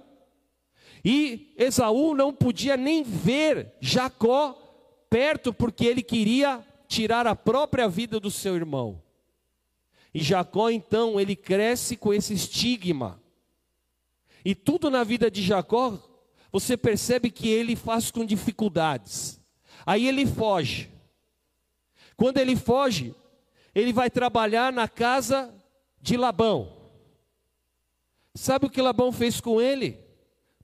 [1.05, 4.59] E Esaú não podia nem ver Jacó
[5.11, 9.03] perto, porque ele queria tirar a própria vida do seu irmão.
[10.15, 13.21] E Jacó então, ele cresce com esse estigma.
[14.45, 15.99] E tudo na vida de Jacó,
[16.51, 19.41] você percebe que ele faz com dificuldades.
[19.87, 20.91] Aí ele foge.
[22.17, 23.15] Quando ele foge,
[23.75, 25.53] ele vai trabalhar na casa
[26.01, 26.77] de Labão.
[28.35, 30.02] Sabe o que Labão fez com ele?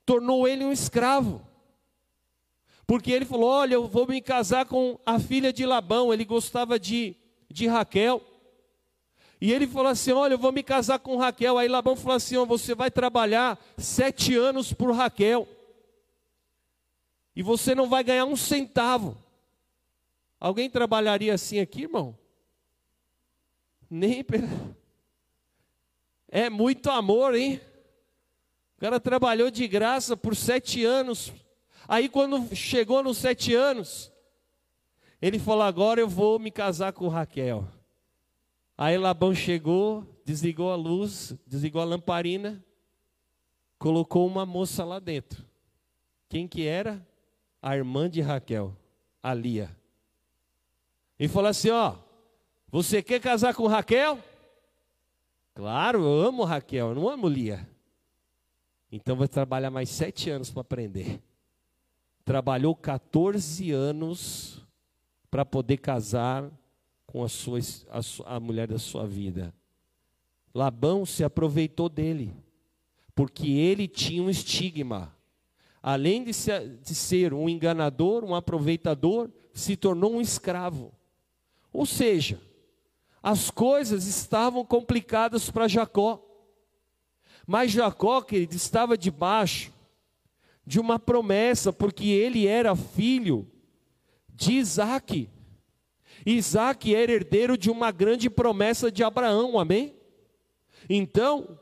[0.09, 1.47] Tornou ele um escravo.
[2.87, 6.15] Porque ele falou: Olha, eu vou me casar com a filha de Labão.
[6.15, 7.15] Ele gostava de,
[7.51, 8.23] de Raquel.
[9.39, 11.59] E ele falou assim: Olha, eu vou me casar com Raquel.
[11.59, 15.47] Aí Labão falou assim: Você vai trabalhar sete anos por Raquel.
[17.37, 19.15] E você não vai ganhar um centavo.
[20.41, 22.17] Alguém trabalharia assim aqui, irmão?
[23.91, 24.25] Nem.
[26.31, 27.59] É muito amor, hein?
[28.79, 31.33] O cara trabalhou de graça por sete anos.
[31.89, 34.13] Aí, quando chegou nos sete anos,
[35.21, 37.67] ele falou: Agora eu vou me casar com Raquel.
[38.77, 42.65] Aí Labão chegou, desligou a luz, desligou a lamparina,
[43.81, 45.45] colocou uma moça lá dentro.
[46.29, 47.05] Quem que era?
[47.61, 48.77] A irmã de Raquel,
[49.21, 49.77] a Lia.
[51.19, 51.97] E falou assim: Ó,
[52.69, 54.21] você quer casar com Raquel?
[55.53, 57.69] Claro, eu amo Raquel, eu não amo Lia.
[58.91, 61.21] Então vai trabalhar mais sete anos para aprender.
[62.25, 64.67] Trabalhou 14 anos
[65.31, 66.51] para poder casar
[67.07, 67.59] com a, sua,
[67.91, 69.55] a, a mulher da sua vida.
[70.55, 72.35] Labão se aproveitou dele,
[73.15, 75.15] porque ele tinha um estigma.
[75.83, 80.93] Além de ser, de ser um enganador, um aproveitador, se tornou um escravo.
[81.73, 82.41] Ou seja,
[83.23, 86.25] as coisas estavam complicadas para Jacó.
[87.51, 89.73] Mas Jacó, querido, estava debaixo
[90.67, 93.51] de uma promessa, porque ele era filho
[94.35, 95.31] de Isaac.
[96.27, 99.95] Isaac era herdeiro de uma grande promessa de Abraão, amém?
[100.91, 101.59] Então,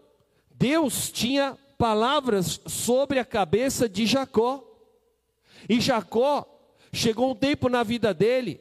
[0.51, 4.65] Deus tinha palavras sobre a cabeça de Jacó.
[5.69, 6.45] E Jacó,
[6.93, 8.61] chegou um tempo na vida dele,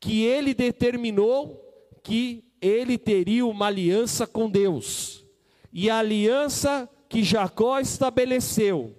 [0.00, 1.62] que ele determinou
[2.02, 5.19] que ele teria uma aliança com Deus.
[5.72, 8.94] E a aliança que Jacó estabeleceu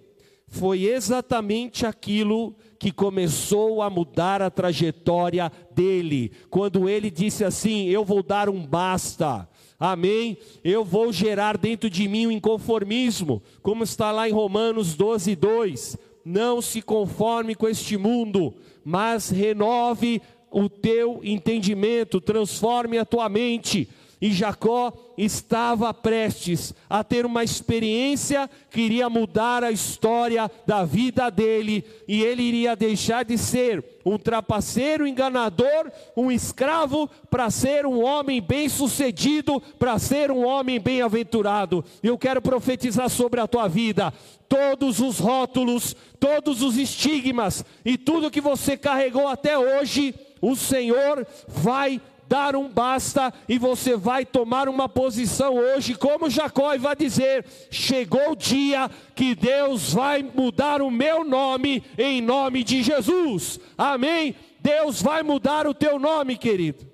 [0.47, 8.03] foi exatamente aquilo que começou a mudar a trajetória dele, quando ele disse assim: Eu
[8.03, 9.47] vou dar um basta.
[9.80, 10.38] Amém?
[10.63, 15.97] Eu vou gerar dentro de mim um inconformismo, como está lá em Romanos 12, 2.
[16.24, 18.53] Não se conforme com este mundo,
[18.84, 23.88] mas renove o teu entendimento, transforme a tua mente.
[24.22, 31.32] E Jacó estava prestes a ter uma experiência que iria mudar a história da vida
[31.32, 38.03] dele, e ele iria deixar de ser um trapaceiro enganador, um escravo, para ser um
[38.03, 41.84] homem bem-sucedido, para ser um homem bem-aventurado.
[42.03, 44.13] Eu quero profetizar sobre a tua vida
[44.47, 51.26] todos os rótulos, todos os estigmas e tudo que você carregou até hoje o Senhor
[51.47, 52.01] vai
[52.32, 57.45] dar um basta e você vai tomar uma posição hoje, como Jacó, e vai dizer:
[57.69, 63.59] chegou o dia que Deus vai mudar o meu nome em nome de Jesus.
[63.77, 64.34] Amém?
[64.61, 66.89] Deus vai mudar o teu nome, querido.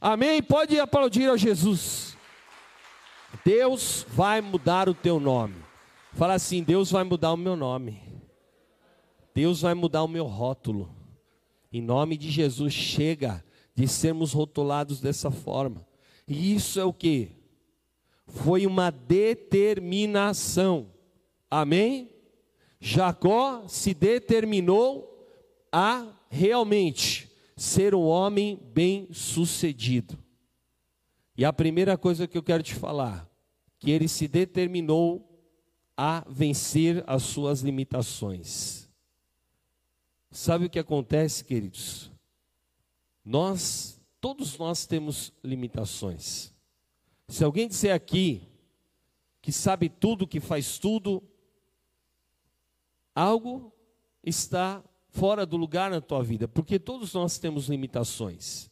[0.00, 0.42] Amém?
[0.42, 2.16] Pode aplaudir a Jesus.
[3.44, 5.56] Deus vai mudar o teu nome.
[6.14, 8.00] Fala assim: Deus vai mudar o meu nome.
[9.34, 10.96] Deus vai mudar o meu rótulo.
[11.70, 13.44] Em nome de Jesus, chega
[13.76, 15.86] de sermos rotulados dessa forma.
[16.26, 17.30] E isso é o que?
[18.26, 20.90] Foi uma determinação.
[21.50, 22.10] Amém?
[22.80, 25.28] Jacó se determinou
[25.70, 30.18] a realmente ser um homem bem-sucedido.
[31.36, 33.28] E a primeira coisa que eu quero te falar,
[33.78, 35.22] que ele se determinou
[35.94, 38.88] a vencer as suas limitações.
[40.30, 42.15] Sabe o que acontece, queridos?
[43.26, 46.52] Nós, todos nós temos limitações.
[47.26, 48.46] Se alguém disser aqui
[49.42, 51.20] que sabe tudo, que faz tudo,
[53.12, 53.72] algo
[54.22, 58.70] está fora do lugar na tua vida, porque todos nós temos limitações,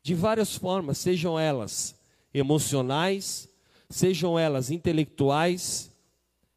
[0.00, 1.98] de várias formas, sejam elas
[2.32, 3.48] emocionais,
[3.90, 5.90] sejam elas intelectuais,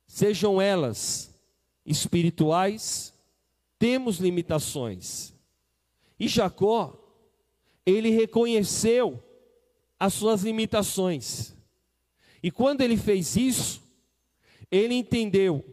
[0.06, 1.34] sejam elas
[1.84, 3.14] espirituais,
[3.80, 5.34] temos limitações.
[6.20, 7.01] E Jacó,
[7.92, 9.22] ele reconheceu
[10.00, 11.54] as suas limitações.
[12.42, 13.82] E quando ele fez isso,
[14.72, 15.64] ele entendeu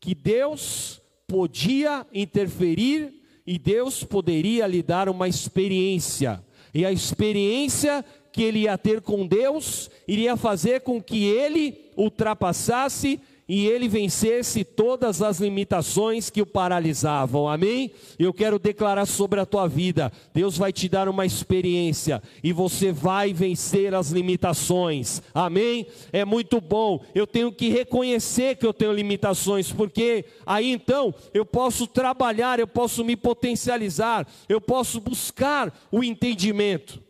[0.00, 6.42] que Deus podia interferir e Deus poderia lhe dar uma experiência.
[6.74, 13.20] E a experiência que ele ia ter com Deus iria fazer com que ele ultrapassasse
[13.48, 17.48] e ele vencesse todas as limitações que o paralisavam.
[17.48, 17.92] Amém?
[18.18, 22.92] Eu quero declarar sobre a tua vida: Deus vai te dar uma experiência e você
[22.92, 25.22] vai vencer as limitações.
[25.32, 25.86] Amém?
[26.12, 27.02] É muito bom.
[27.14, 32.66] Eu tenho que reconhecer que eu tenho limitações, porque aí então eu posso trabalhar, eu
[32.66, 37.02] posso me potencializar, eu posso buscar o entendimento.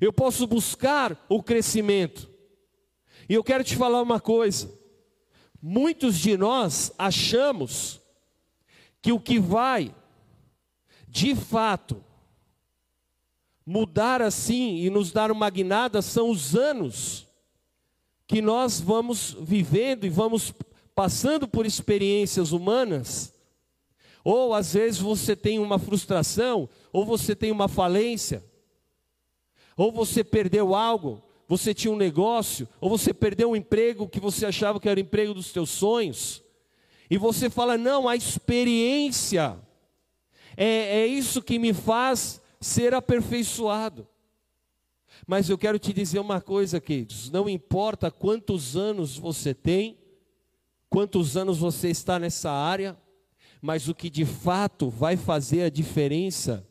[0.00, 2.28] Eu posso buscar o crescimento.
[3.28, 4.70] E eu quero te falar uma coisa.
[5.68, 8.00] Muitos de nós achamos
[9.02, 9.92] que o que vai,
[11.08, 12.04] de fato,
[13.66, 17.26] mudar assim e nos dar uma guinada são os anos
[18.28, 20.54] que nós vamos vivendo e vamos
[20.94, 23.34] passando por experiências humanas,
[24.22, 28.40] ou às vezes você tem uma frustração, ou você tem uma falência,
[29.76, 34.46] ou você perdeu algo, você tinha um negócio, ou você perdeu um emprego que você
[34.46, 36.42] achava que era o emprego dos teus sonhos,
[37.08, 39.58] e você fala: não, a experiência
[40.56, 44.06] é, é isso que me faz ser aperfeiçoado.
[45.26, 49.98] Mas eu quero te dizer uma coisa, queridos: não importa quantos anos você tem,
[50.88, 52.96] quantos anos você está nessa área,
[53.60, 56.66] mas o que de fato vai fazer a diferença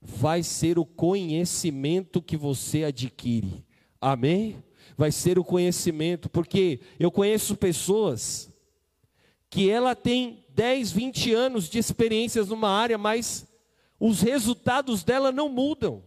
[0.00, 3.65] vai ser o conhecimento que você adquire.
[4.00, 4.62] Amém?
[4.96, 8.50] Vai ser o conhecimento, porque eu conheço pessoas
[9.50, 13.46] que ela tem 10, 20 anos de experiências numa área, mas
[13.98, 16.02] os resultados dela não mudam.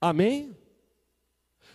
[0.00, 0.56] Amém?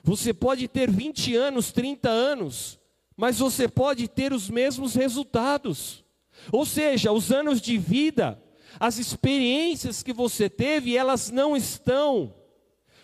[0.03, 2.79] Você pode ter 20 anos, 30 anos,
[3.15, 6.03] mas você pode ter os mesmos resultados.
[6.51, 8.41] Ou seja, os anos de vida,
[8.79, 12.33] as experiências que você teve, elas não estão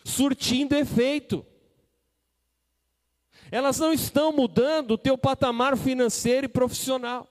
[0.03, 1.45] surtindo efeito.
[3.51, 7.27] Elas não estão mudando o teu patamar financeiro e profissional.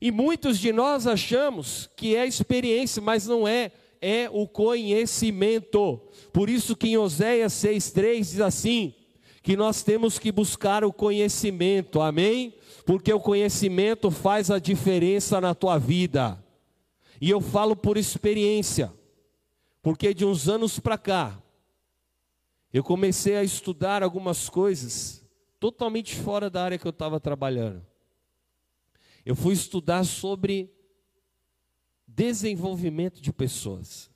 [0.00, 6.00] E muitos de nós achamos que é experiência, mas não é, é o conhecimento.
[6.32, 8.94] Por isso que em Oséias 6:3 diz assim:
[9.46, 12.00] que nós temos que buscar o conhecimento.
[12.00, 12.52] Amém?
[12.84, 16.36] Porque o conhecimento faz a diferença na tua vida.
[17.20, 18.92] E eu falo por experiência.
[19.86, 21.40] Porque de uns anos para cá,
[22.72, 25.24] eu comecei a estudar algumas coisas
[25.60, 27.86] totalmente fora da área que eu estava trabalhando.
[29.24, 30.74] Eu fui estudar sobre
[32.04, 34.10] desenvolvimento de pessoas.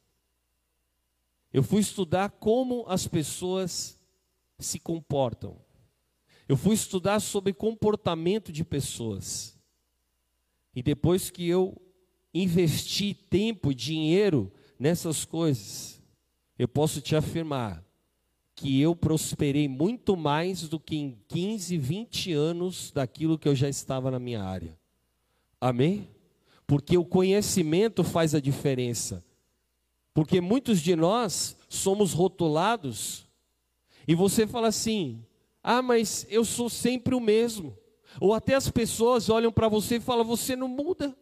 [1.52, 3.96] Eu fui estudar como as pessoas
[4.58, 5.56] se comportam.
[6.48, 9.56] Eu fui estudar sobre comportamento de pessoas.
[10.74, 11.80] E depois que eu
[12.34, 16.02] investi tempo, dinheiro nessas coisas,
[16.58, 17.84] eu posso te afirmar
[18.54, 23.68] que eu prosperei muito mais do que em 15, 20 anos daquilo que eu já
[23.68, 24.78] estava na minha área.
[25.60, 26.08] Amém?
[26.66, 29.22] Porque o conhecimento faz a diferença.
[30.14, 33.26] Porque muitos de nós somos rotulados
[34.08, 35.22] e você fala assim:
[35.62, 37.76] "Ah, mas eu sou sempre o mesmo".
[38.18, 41.16] Ou até as pessoas olham para você e falam: "Você não muda".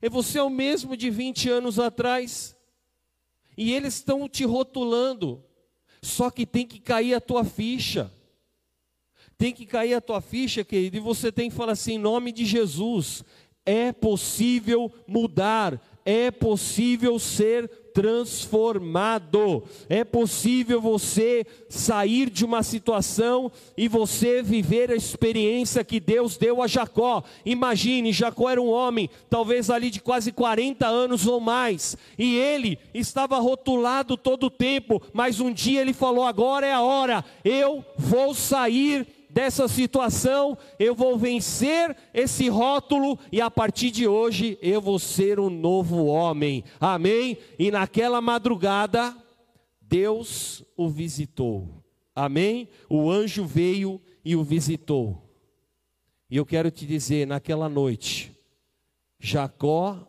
[0.00, 2.56] E você é o mesmo de 20 anos atrás.
[3.56, 5.44] E eles estão te rotulando.
[6.00, 8.12] Só que tem que cair a tua ficha.
[9.36, 12.32] Tem que cair a tua ficha, querido, e você tem que falar assim: em nome
[12.32, 13.24] de Jesus,
[13.64, 19.62] é possível mudar, é possível ser transformado.
[19.88, 26.62] É possível você sair de uma situação e você viver a experiência que Deus deu
[26.62, 27.22] a Jacó.
[27.44, 32.78] Imagine, Jacó era um homem, talvez ali de quase 40 anos ou mais, e ele
[32.94, 37.84] estava rotulado todo o tempo, mas um dia ele falou: agora é a hora, eu
[37.96, 44.80] vou sair dessa situação, eu vou vencer esse rótulo e a partir de hoje eu
[44.80, 46.64] vou ser um novo homem.
[46.80, 47.38] Amém?
[47.56, 49.16] E naquela madrugada,
[49.80, 51.84] Deus o visitou.
[52.16, 52.68] Amém?
[52.90, 55.22] O anjo veio e o visitou.
[56.28, 58.36] E eu quero te dizer, naquela noite,
[59.20, 60.04] Jacó,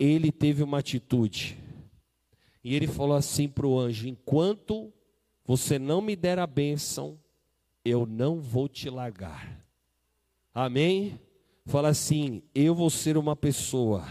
[0.00, 1.56] ele teve uma atitude.
[2.64, 4.92] E ele falou assim para o anjo: enquanto
[5.46, 7.20] você não me der a bênção,
[7.84, 9.64] eu não vou te largar.
[10.54, 11.20] Amém?
[11.66, 14.04] Fala assim: eu vou ser uma pessoa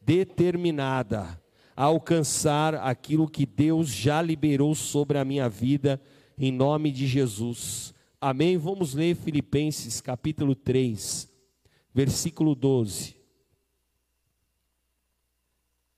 [0.00, 1.40] determinada
[1.76, 6.00] a alcançar aquilo que Deus já liberou sobre a minha vida,
[6.38, 7.94] em nome de Jesus.
[8.20, 8.56] Amém?
[8.56, 11.30] Vamos ler Filipenses capítulo 3,
[11.92, 13.16] versículo 12.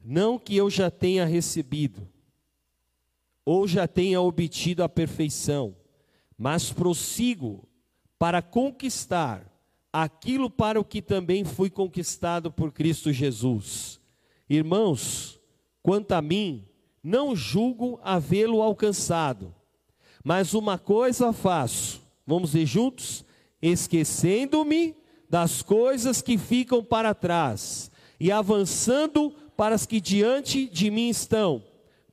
[0.04, 2.08] Não que eu já tenha recebido,
[3.44, 5.76] ou já tenha obtido a perfeição,
[6.38, 7.68] mas prossigo
[8.16, 9.44] para conquistar
[9.92, 14.00] aquilo para o que também fui conquistado por Cristo Jesus.
[14.48, 15.40] Irmãos,
[15.82, 16.64] quanto a mim,
[17.02, 19.52] não julgo havê-lo alcançado,
[20.22, 23.24] mas uma coisa faço, vamos ver juntos?
[23.60, 24.94] Esquecendo-me
[25.28, 31.62] das coisas que ficam para trás e avançando para as que diante de mim estão,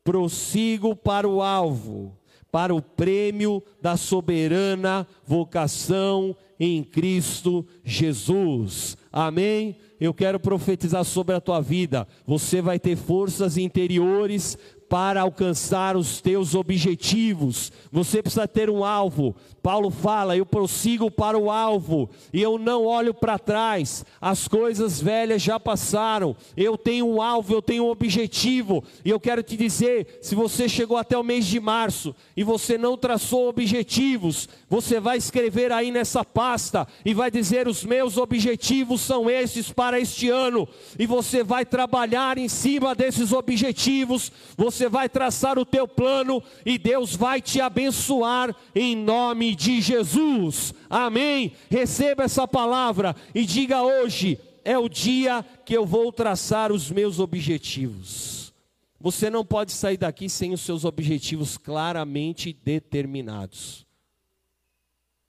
[0.04, 2.18] prossigo para o alvo
[2.56, 8.96] para o prêmio da soberana vocação em Cristo Jesus.
[9.12, 9.76] Amém?
[10.00, 12.08] Eu quero profetizar sobre a tua vida.
[12.26, 14.58] Você vai ter forças interiores
[14.90, 17.72] para alcançar os teus objetivos.
[17.92, 19.36] Você precisa ter um alvo.
[19.62, 24.06] Paulo fala: Eu prossigo para o alvo e eu não olho para trás.
[24.22, 26.36] As coisas velhas já passaram.
[26.56, 28.84] Eu tenho um alvo, eu tenho um objetivo.
[29.04, 32.78] E eu quero te dizer: se você chegou até o mês de março e você
[32.78, 39.02] não traçou objetivos, você vai escrever aí nessa pasta e vai dizer: Os meus objetivos
[39.02, 40.68] são estes para este ano.
[41.00, 44.32] E você vai trabalhar em cima desses objetivos.
[44.56, 50.74] Você vai traçar o teu plano e Deus vai te abençoar em nome de Jesus.
[50.90, 51.54] Amém.
[51.70, 57.20] Receba essa palavra e diga hoje: é o dia que eu vou traçar os meus
[57.20, 58.54] objetivos.
[59.00, 63.86] Você não pode sair daqui sem os seus objetivos claramente determinados.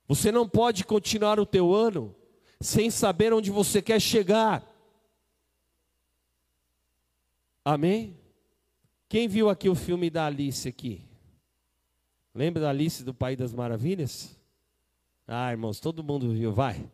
[0.08, 2.14] Você não pode continuar o teu ano
[2.60, 4.64] sem saber onde você quer chegar.
[7.64, 8.16] Amém?
[9.08, 11.04] Quem viu aqui o filme da Alice aqui?
[12.34, 14.38] Lembra da Alice do País das Maravilhas?
[15.26, 16.90] Ah, irmãos, todo mundo viu, vai.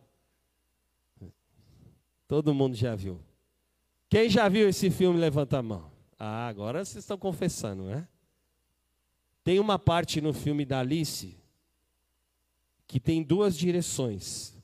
[2.29, 3.21] Todo mundo já viu.
[4.09, 5.91] Quem já viu esse filme, levanta a mão.
[6.19, 8.07] Ah, agora vocês estão confessando, né?
[9.43, 11.37] Tem uma parte no filme da Alice
[12.87, 14.55] que tem duas direções.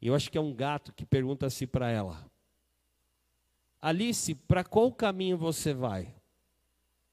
[0.00, 2.26] Eu acho que é um gato que pergunta assim para ela:
[3.80, 6.12] Alice, para qual caminho você vai?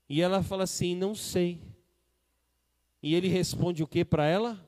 [0.10, 1.62] E ela fala assim: Não sei.
[3.02, 4.68] E ele responde o que para ela?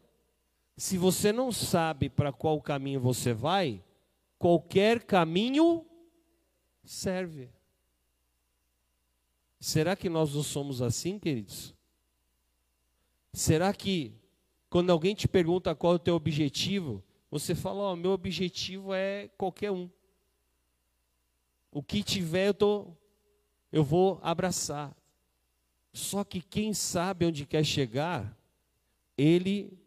[0.78, 3.84] Se você não sabe para qual caminho você vai,
[4.38, 5.86] qualquer caminho
[6.84, 7.50] serve.
[9.60, 11.74] Será que nós não somos assim, queridos?
[13.34, 14.14] Será que
[14.70, 18.94] quando alguém te pergunta qual é o teu objetivo, você fala: Ó, oh, meu objetivo
[18.94, 19.90] é qualquer um.
[21.72, 22.88] O que tiver eu tô,
[23.72, 24.96] eu vou abraçar.
[25.94, 28.38] Só que quem sabe onde quer chegar,
[29.18, 29.78] ele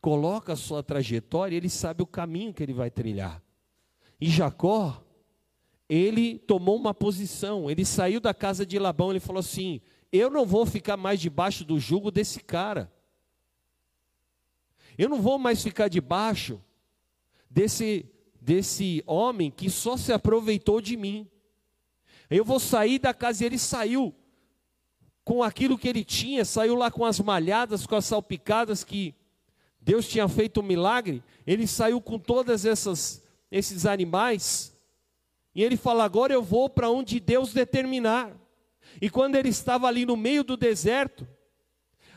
[0.00, 3.42] coloca a sua trajetória, ele sabe o caminho que ele vai trilhar.
[4.20, 5.04] E Jacó,
[5.88, 9.80] ele tomou uma posição, ele saiu da casa de Labão, ele falou assim:
[10.10, 12.90] Eu não vou ficar mais debaixo do jugo desse cara.
[14.96, 16.62] Eu não vou mais ficar debaixo
[17.50, 18.06] desse,
[18.40, 21.28] desse homem que só se aproveitou de mim.
[22.30, 24.14] Eu vou sair da casa, e ele saiu
[25.26, 29.12] com aquilo que ele tinha, saiu lá com as malhadas, com as salpicadas que
[29.80, 34.72] Deus tinha feito um milagre, ele saiu com todas essas esses animais.
[35.52, 38.30] E ele fala: "Agora eu vou para onde Deus determinar".
[39.02, 41.26] E quando ele estava ali no meio do deserto,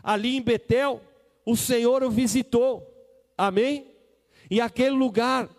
[0.03, 1.01] ali em Betel,
[1.43, 2.87] o Senhor o visitou.
[3.35, 3.87] Amém?
[4.51, 5.49] E aquele lugar,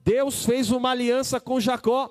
[0.00, 2.10] Deus fez uma aliança com Jacó.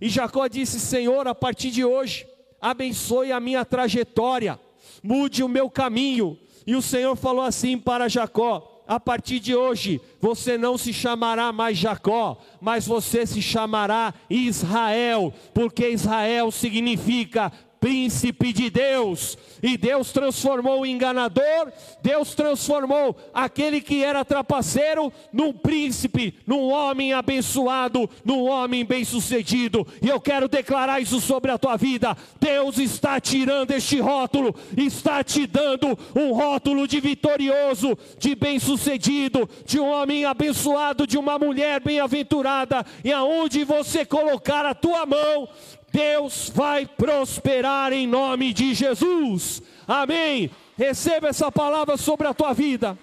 [0.00, 2.24] E Jacó disse: Senhor, a partir de hoje,
[2.62, 4.58] abençoe a minha trajetória,
[5.02, 6.38] mude o meu caminho.
[6.64, 11.52] E o Senhor falou assim para Jacó: a partir de hoje, você não se chamará
[11.52, 17.52] mais Jacó, mas você se chamará Israel, porque Israel significa
[17.82, 25.52] príncipe de Deus, e Deus transformou o enganador, Deus transformou aquele que era trapaceiro num
[25.52, 29.84] príncipe, num homem abençoado, num homem bem-sucedido.
[30.00, 32.16] E eu quero declarar isso sobre a tua vida.
[32.38, 39.80] Deus está tirando este rótulo, está te dando um rótulo de vitorioso, de bem-sucedido, de
[39.80, 45.48] um homem abençoado, de uma mulher bem-aventurada, e aonde você colocar a tua mão,
[45.92, 49.62] Deus vai prosperar em nome de Jesus.
[49.86, 50.50] Amém.
[50.76, 52.98] Receba essa palavra sobre a tua vida.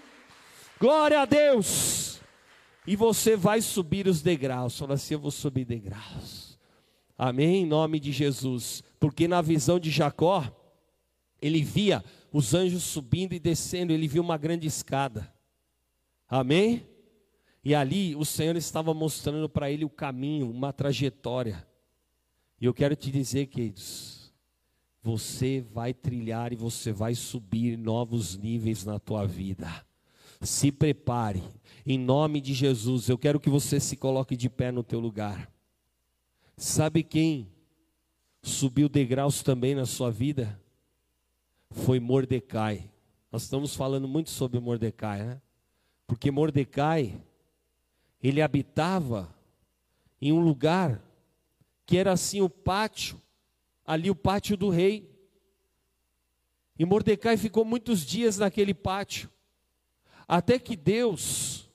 [0.80, 2.20] Glória a Deus.
[2.88, 4.80] E você vai subir os degraus.
[4.80, 6.58] Fala assim: eu vou subir degraus.
[7.16, 7.64] Amém.
[7.64, 8.82] Em nome de Jesus.
[9.00, 10.44] Porque na visão de Jacó,
[11.40, 15.32] ele via os anjos subindo e descendo, ele viu uma grande escada.
[16.28, 16.88] Amém?
[17.64, 21.68] E ali o Senhor estava mostrando para ele o caminho, uma trajetória.
[22.62, 24.34] E eu quero te dizer, queridos,
[25.01, 29.86] você vai trilhar e você vai subir novos níveis na tua vida.
[30.41, 31.41] Se prepare.
[31.86, 35.49] Em nome de Jesus, eu quero que você se coloque de pé no teu lugar.
[36.57, 37.49] Sabe quem
[38.41, 40.60] subiu degraus também na sua vida?
[41.72, 42.91] Foi Mordecai.
[43.32, 45.41] Nós estamos falando muito sobre Mordecai, né?
[46.05, 47.22] Porque Mordecai,
[48.22, 49.34] ele habitava
[50.22, 51.01] em um lugar
[51.90, 53.20] que era assim o pátio,
[53.84, 55.10] ali o pátio do rei.
[56.78, 59.28] E Mordecai ficou muitos dias naquele pátio,
[60.28, 61.68] até que Deus,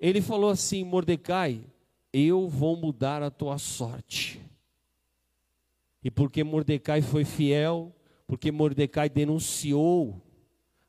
[0.00, 1.62] ele falou assim: Mordecai,
[2.10, 4.40] eu vou mudar a tua sorte.
[6.02, 7.94] E porque Mordecai foi fiel,
[8.26, 10.22] porque Mordecai denunciou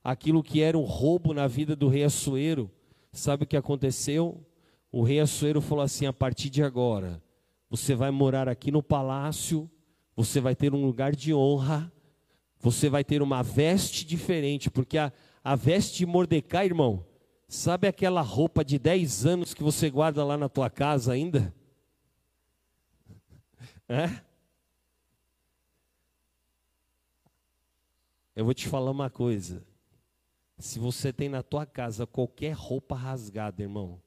[0.01, 2.71] aquilo que era um roubo na vida do rei Assuero,
[3.11, 4.41] sabe o que aconteceu?
[4.89, 7.21] O rei Assuero falou assim: a partir de agora,
[7.69, 9.69] você vai morar aqui no palácio,
[10.15, 11.91] você vai ter um lugar de honra,
[12.59, 15.13] você vai ter uma veste diferente, porque a,
[15.43, 17.05] a veste de Mordecai, irmão,
[17.47, 21.53] sabe aquela roupa de 10 anos que você guarda lá na tua casa ainda?
[23.91, 24.21] É?
[28.35, 29.65] Eu vou te falar uma coisa.
[30.59, 33.99] Se você tem na tua casa qualquer roupa rasgada, irmão,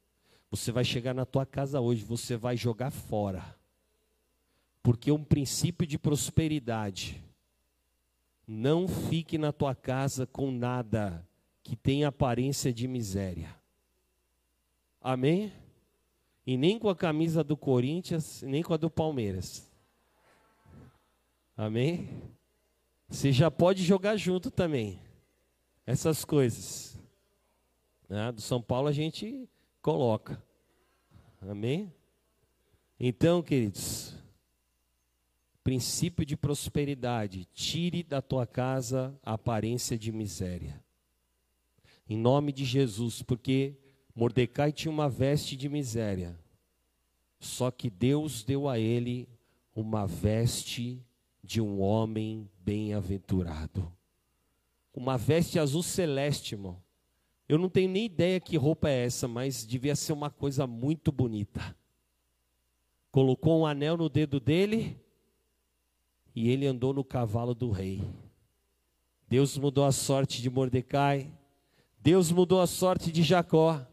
[0.53, 3.57] você vai chegar na tua casa hoje, você vai jogar fora.
[4.83, 7.25] Porque um princípio de prosperidade
[8.47, 11.27] não fique na tua casa com nada
[11.63, 13.57] que tenha aparência de miséria.
[15.01, 15.51] Amém?
[16.47, 19.67] E nem com a camisa do Corinthians, nem com a do Palmeiras.
[21.57, 22.11] Amém?
[23.09, 25.01] Você já pode jogar junto também.
[25.87, 26.99] Essas coisas.
[28.07, 28.31] Né?
[28.33, 29.49] Do São Paulo a gente
[29.83, 30.43] coloca.
[31.41, 31.93] Amém?
[32.99, 34.15] Então, queridos,
[35.65, 40.83] princípio de prosperidade, tire da tua casa a aparência de miséria.
[42.09, 43.77] Em nome de Jesus, porque
[44.15, 46.39] Mordecai tinha uma veste de miséria,
[47.41, 49.29] só que Deus deu a ele
[49.75, 51.05] uma veste
[51.43, 53.93] de um homem bem-aventurado.
[54.95, 56.82] Uma veste azul celeste, irmão.
[57.53, 61.13] Eu não tenho nem ideia que roupa é essa, mas devia ser uma coisa muito
[61.13, 61.77] bonita.
[63.11, 64.99] Colocou um anel no dedo dele
[66.35, 68.01] e ele andou no cavalo do rei.
[69.29, 71.31] Deus mudou a sorte de Mordecai,
[72.01, 73.87] Deus mudou a sorte de Jacó,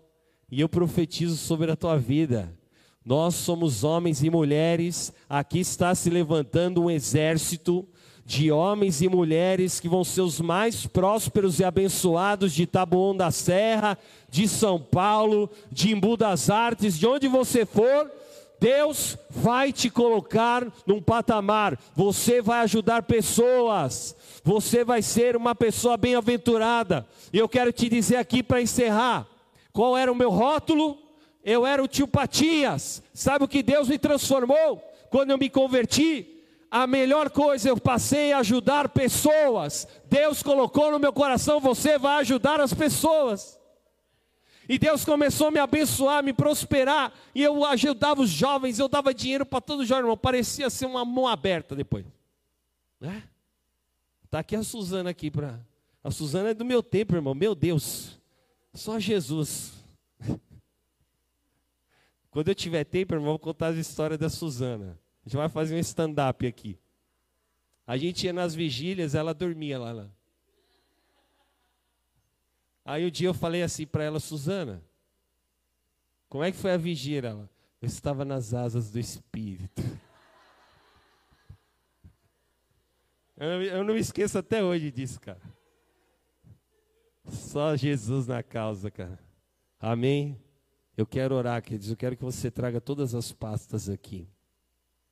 [0.49, 2.57] e eu profetizo sobre a tua vida.
[3.03, 7.86] Nós somos homens e mulheres, aqui está se levantando um exército
[8.30, 13.31] de homens e mulheres que vão ser os mais prósperos e abençoados de Taboão da
[13.31, 13.97] Serra,
[14.30, 18.11] de São Paulo, de Embu das Artes, de onde você for,
[18.60, 25.97] Deus vai te colocar num patamar, você vai ajudar pessoas, você vai ser uma pessoa
[25.97, 27.07] bem-aventurada.
[27.34, 29.26] E eu quero te dizer aqui para encerrar:
[29.73, 30.99] qual era o meu rótulo?
[31.43, 33.01] Eu era o tio Patias.
[33.11, 34.77] Sabe o que Deus me transformou
[35.10, 36.38] quando eu me converti?
[36.71, 39.87] A melhor coisa eu passei a ajudar pessoas.
[40.05, 43.59] Deus colocou no meu coração: você vai ajudar as pessoas.
[44.67, 47.11] E Deus começou a me abençoar, me prosperar.
[47.33, 50.17] E eu ajudava os jovens, eu dava dinheiro para todos os jovens, irmão.
[50.17, 52.05] Parecia ser uma mão aberta depois.
[52.99, 53.23] Né?
[54.29, 55.59] Tá aqui a Suzana aqui para.
[56.03, 57.33] A Suzana é do meu tempo, irmão.
[57.33, 58.19] Meu Deus.
[58.71, 59.73] Só Jesus.
[62.29, 64.99] Quando eu tiver tempo, irmão, vou contar as histórias da Suzana.
[65.21, 66.79] A gente vai fazer um stand-up aqui.
[67.85, 69.91] A gente ia nas vigílias, ela dormia lá.
[69.91, 70.09] lá.
[72.85, 74.83] Aí um dia eu falei assim para ela, Suzana,
[76.27, 77.29] como é que foi a vigília?
[77.29, 77.49] Ela,
[77.81, 79.81] eu estava nas asas do Espírito.
[83.41, 85.39] Eu, eu não me esqueço até hoje disso, cara.
[87.29, 89.17] Só Jesus na causa, cara.
[89.79, 90.37] Amém?
[90.97, 91.89] Eu quero orar, queridos.
[91.89, 94.27] Eu quero que você traga todas as pastas aqui.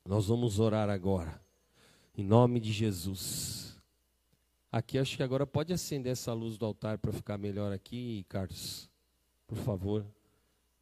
[0.07, 1.41] Nós vamos orar agora.
[2.17, 3.77] Em nome de Jesus.
[4.71, 8.89] Aqui acho que agora pode acender essa luz do altar para ficar melhor aqui, Carlos.
[9.45, 10.05] Por favor.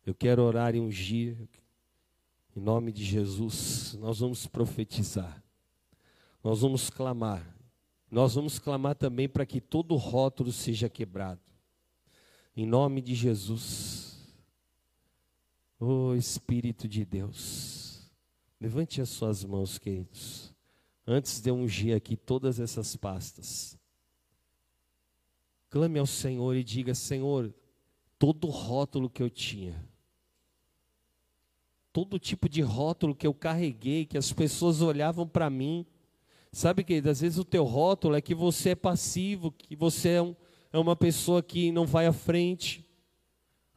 [0.06, 1.36] Eu quero orar e ungir.
[2.56, 5.44] Em nome de Jesus, nós vamos profetizar.
[6.44, 7.44] Nós vamos clamar.
[8.12, 11.42] Nós vamos clamar também para que todo rótulo seja quebrado.
[12.56, 14.24] Em nome de Jesus.
[15.80, 17.85] Oh Espírito de Deus.
[18.60, 20.56] Levante as suas mãos, queridos
[21.08, 23.78] antes de eu ungir aqui todas essas pastas,
[25.70, 27.54] clame ao Senhor e diga: Senhor,
[28.18, 29.88] todo rótulo que eu tinha,
[31.94, 35.86] todo tipo de rótulo que eu carreguei, que as pessoas olhavam para mim,
[36.52, 40.22] sabe que às vezes o teu rótulo é que você é passivo, que você é,
[40.22, 40.36] um,
[40.74, 42.84] é uma pessoa que não vai à frente.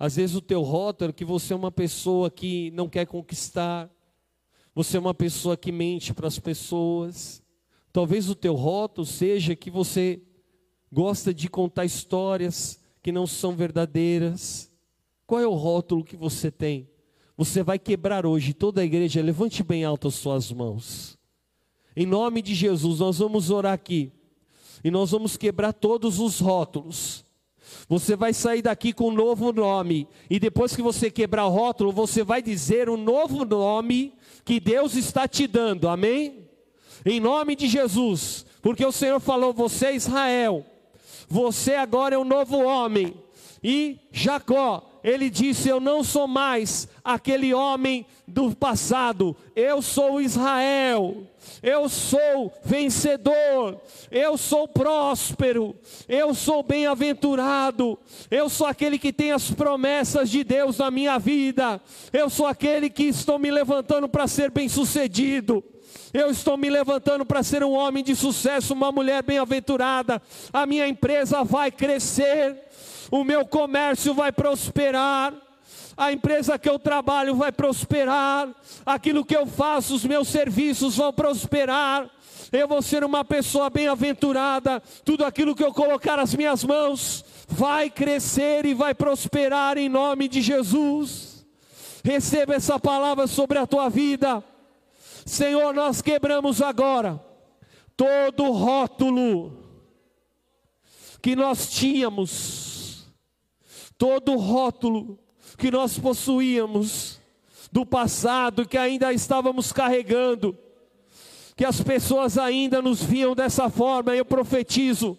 [0.00, 3.90] Às vezes o teu rótulo é que você é uma pessoa que não quer conquistar.
[4.78, 7.42] Você é uma pessoa que mente para as pessoas.
[7.92, 10.22] Talvez o teu rótulo seja que você
[10.92, 14.70] gosta de contar histórias que não são verdadeiras.
[15.26, 16.88] Qual é o rótulo que você tem?
[17.36, 21.18] Você vai quebrar hoje toda a igreja, levante bem alto as suas mãos.
[21.96, 24.12] Em nome de Jesus, nós vamos orar aqui.
[24.84, 27.24] E nós vamos quebrar todos os rótulos.
[27.88, 30.06] Você vai sair daqui com um novo nome.
[30.28, 34.12] E depois que você quebrar o rótulo, você vai dizer o um novo nome
[34.44, 36.46] que Deus está te dando, amém?
[37.04, 40.66] Em nome de Jesus, porque o Senhor falou: Você é Israel,
[41.28, 43.14] você agora é um novo homem.
[43.62, 51.26] E Jacó, ele disse: Eu não sou mais aquele homem do passado, eu sou Israel,
[51.62, 53.80] eu sou vencedor,
[54.10, 55.76] eu sou próspero,
[56.08, 57.98] eu sou bem-aventurado,
[58.30, 61.80] eu sou aquele que tem as promessas de Deus na minha vida,
[62.12, 65.64] eu sou aquele que estou me levantando para ser bem-sucedido.
[66.12, 70.22] Eu estou me levantando para ser um homem de sucesso, uma mulher bem-aventurada.
[70.52, 72.56] A minha empresa vai crescer,
[73.10, 75.34] o meu comércio vai prosperar,
[75.98, 78.48] a empresa que eu trabalho vai prosperar,
[78.86, 82.08] aquilo que eu faço, os meus serviços vão prosperar.
[82.52, 87.90] Eu vou ser uma pessoa bem-aventurada, tudo aquilo que eu colocar as minhas mãos vai
[87.90, 91.44] crescer e vai prosperar em nome de Jesus.
[92.04, 94.42] Receba essa palavra sobre a tua vida.
[95.26, 97.20] Senhor, nós quebramos agora
[97.96, 99.64] todo rótulo
[101.20, 103.04] que nós tínhamos,
[103.98, 105.18] todo rótulo
[105.58, 107.18] que nós possuíamos
[107.72, 110.56] do passado que ainda estávamos carregando,
[111.56, 115.18] que as pessoas ainda nos viam dessa forma, eu profetizo.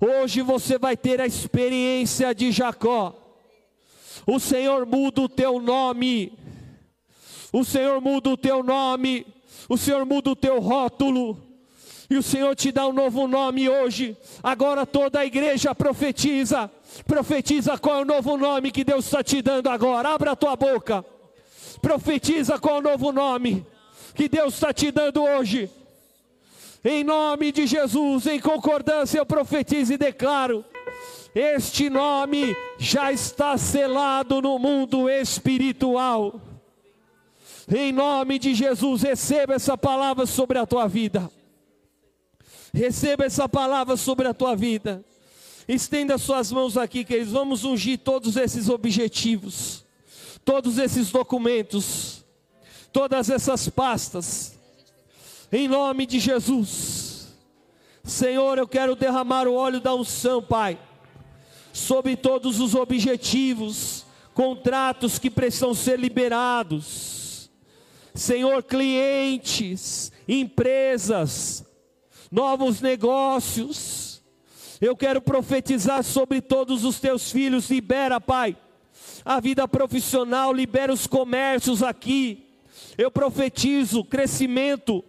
[0.00, 3.14] Hoje você vai ter a experiência de Jacó.
[4.26, 6.32] O Senhor muda o teu nome.
[7.52, 9.26] O Senhor muda o teu nome.
[9.68, 11.42] O Senhor muda o teu rótulo.
[12.08, 14.16] E o Senhor te dá um novo nome hoje.
[14.42, 16.70] Agora toda a igreja profetiza.
[17.04, 20.10] Profetiza qual é o novo nome que Deus está te dando agora.
[20.10, 21.04] Abra a tua boca.
[21.80, 23.66] Profetiza qual é o novo nome
[24.14, 25.70] que Deus está te dando hoje.
[26.84, 30.64] Em nome de Jesus, em concordância, eu profetizo e declaro:
[31.34, 36.40] este nome já está selado no mundo espiritual.
[37.68, 41.30] Em nome de Jesus, receba essa palavra sobre a tua vida.
[42.72, 45.04] Receba essa palavra sobre a tua vida.
[45.68, 49.84] Estenda suas mãos aqui, que eles vamos ungir todos esses objetivos,
[50.44, 52.24] todos esses documentos,
[52.92, 54.56] todas essas pastas.
[55.50, 57.34] Em nome de Jesus.
[58.04, 60.78] Senhor, eu quero derramar o óleo da unção, Pai,
[61.72, 67.16] sobre todos os objetivos, contratos que precisam ser liberados
[68.16, 71.64] Senhor, clientes, empresas,
[72.30, 74.05] novos negócios.
[74.80, 77.70] Eu quero profetizar sobre todos os teus filhos.
[77.70, 78.56] Libera, Pai,
[79.24, 82.44] a vida profissional, libera os comércios aqui.
[82.98, 85.04] Eu profetizo crescimento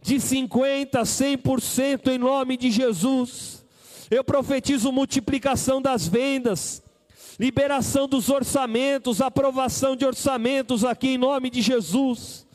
[0.00, 3.64] de 50% a 100% em nome de Jesus.
[4.10, 6.82] Eu profetizo multiplicação das vendas,
[7.38, 12.46] liberação dos orçamentos, aprovação de orçamentos aqui em nome de Jesus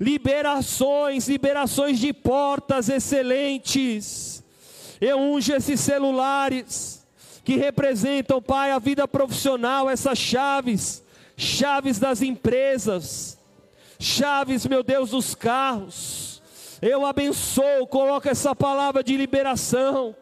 [0.00, 4.33] liberações, liberações de portas excelentes.
[5.04, 7.04] Eu unjo esses celulares
[7.44, 11.02] que representam, Pai, a vida profissional, essas chaves,
[11.36, 13.38] chaves das empresas,
[13.98, 16.42] chaves, meu Deus, dos carros.
[16.80, 20.16] Eu abençoo, coloco essa palavra de liberação.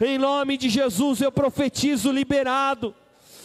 [0.00, 2.94] Em nome de Jesus eu profetizo liberado.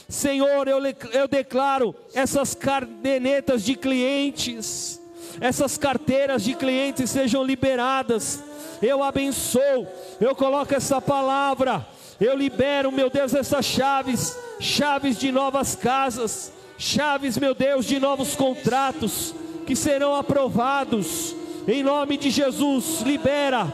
[0.08, 0.80] Senhor, eu,
[1.12, 5.02] eu declaro essas cadernetas de clientes
[5.40, 8.44] essas carteiras de clientes sejam liberadas.
[8.82, 9.88] Eu abençoo,
[10.20, 11.86] eu coloco essa palavra,
[12.20, 18.36] eu libero, meu Deus, essas chaves, chaves de novas casas, chaves, meu Deus, de novos
[18.36, 19.36] contratos
[19.68, 21.36] que serão aprovados.
[21.68, 23.72] Em nome de Jesus, libera,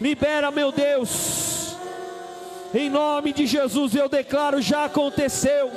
[0.00, 1.74] libera, meu Deus.
[2.74, 5.70] Em nome de Jesus, eu declaro: já aconteceu.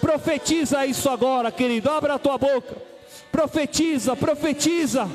[0.00, 1.90] Profetiza isso agora, querido.
[1.90, 2.76] Abra a tua boca.
[3.32, 5.08] Profetiza, profetiza,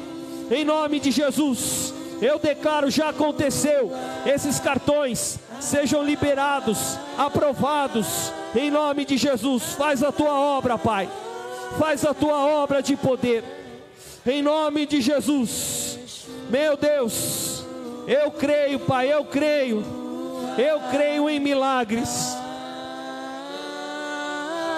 [0.51, 2.00] em nome de Jesus.
[2.21, 3.91] Eu declaro, já aconteceu.
[4.25, 9.73] Esses cartões sejam liberados, aprovados, em nome de Jesus.
[9.73, 11.09] Faz a tua obra, Pai.
[11.79, 13.43] Faz a tua obra de poder,
[14.25, 16.27] em nome de Jesus.
[16.49, 17.65] Meu Deus,
[18.07, 19.83] eu creio, Pai, eu creio.
[20.57, 22.35] Eu creio em milagres.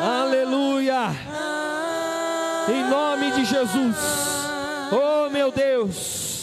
[0.02, 1.10] Aleluia.
[2.70, 3.98] Em nome de Jesus.
[4.92, 6.34] Oh, meu Deus.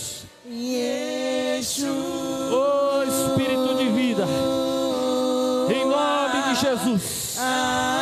[2.52, 4.24] Oh, Espírito de vida.
[5.72, 7.38] Em nome de Jesus.
[7.38, 7.99] Glória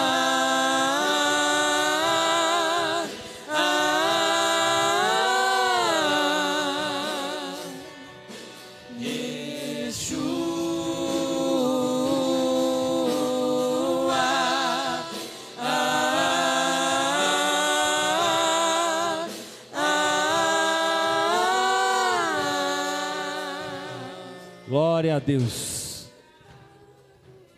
[25.19, 26.09] a Deus.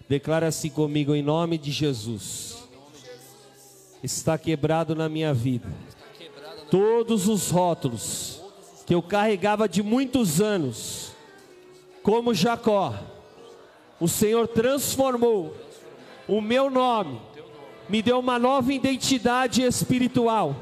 [0.09, 2.69] Declara assim comigo em nome de Jesus.
[4.03, 5.69] Está quebrado na minha vida.
[6.71, 8.41] Todos os rótulos
[8.87, 11.13] que eu carregava de muitos anos,
[12.03, 12.95] como Jacó,
[14.01, 15.55] o Senhor transformou
[16.27, 17.21] o meu nome,
[17.89, 20.57] me deu uma nova identidade espiritual.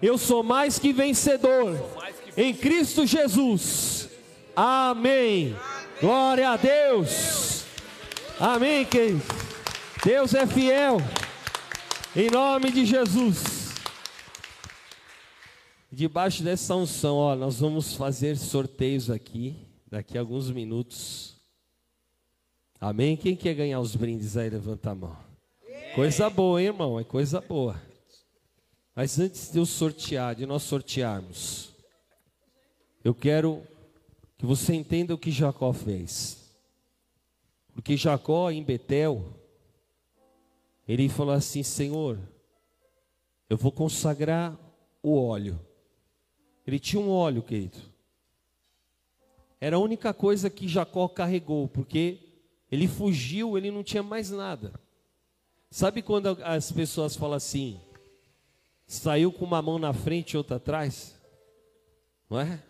[0.00, 1.78] Eu sou mais que vencedor
[2.36, 4.08] em Cristo Jesus.
[4.56, 5.54] Amém.
[6.04, 7.64] Glória a Deus.
[8.38, 9.22] Amém, querido.
[10.04, 10.98] Deus é fiel.
[12.14, 13.72] Em nome de Jesus.
[15.90, 19.56] Debaixo dessa unção, ó, nós vamos fazer sorteios aqui,
[19.90, 21.40] daqui a alguns minutos.
[22.78, 23.16] Amém?
[23.16, 25.16] Quem quer ganhar os brindes aí, levanta a mão.
[25.94, 27.00] Coisa boa, hein, irmão?
[27.00, 27.80] É coisa boa.
[28.94, 31.70] Mas antes de eu sortear, de nós sortearmos,
[33.02, 33.66] eu quero
[34.36, 36.44] que você entenda o que Jacó fez.
[37.72, 39.24] Porque Jacó em Betel,
[40.86, 42.18] ele falou assim: Senhor,
[43.48, 44.58] eu vou consagrar
[45.02, 45.58] o óleo.
[46.66, 47.78] Ele tinha um óleo, querido.
[49.60, 52.18] Era a única coisa que Jacó carregou, porque
[52.70, 54.72] ele fugiu, ele não tinha mais nada.
[55.70, 57.80] Sabe quando as pessoas falam assim:
[58.86, 61.18] saiu com uma mão na frente e outra atrás?
[62.30, 62.62] Não é?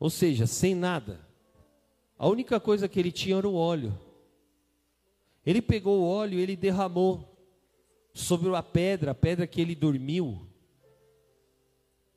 [0.00, 1.20] Ou seja, sem nada.
[2.18, 3.96] A única coisa que ele tinha era o óleo.
[5.44, 7.28] Ele pegou o óleo e ele derramou
[8.14, 10.40] sobre a pedra, a pedra que ele dormiu.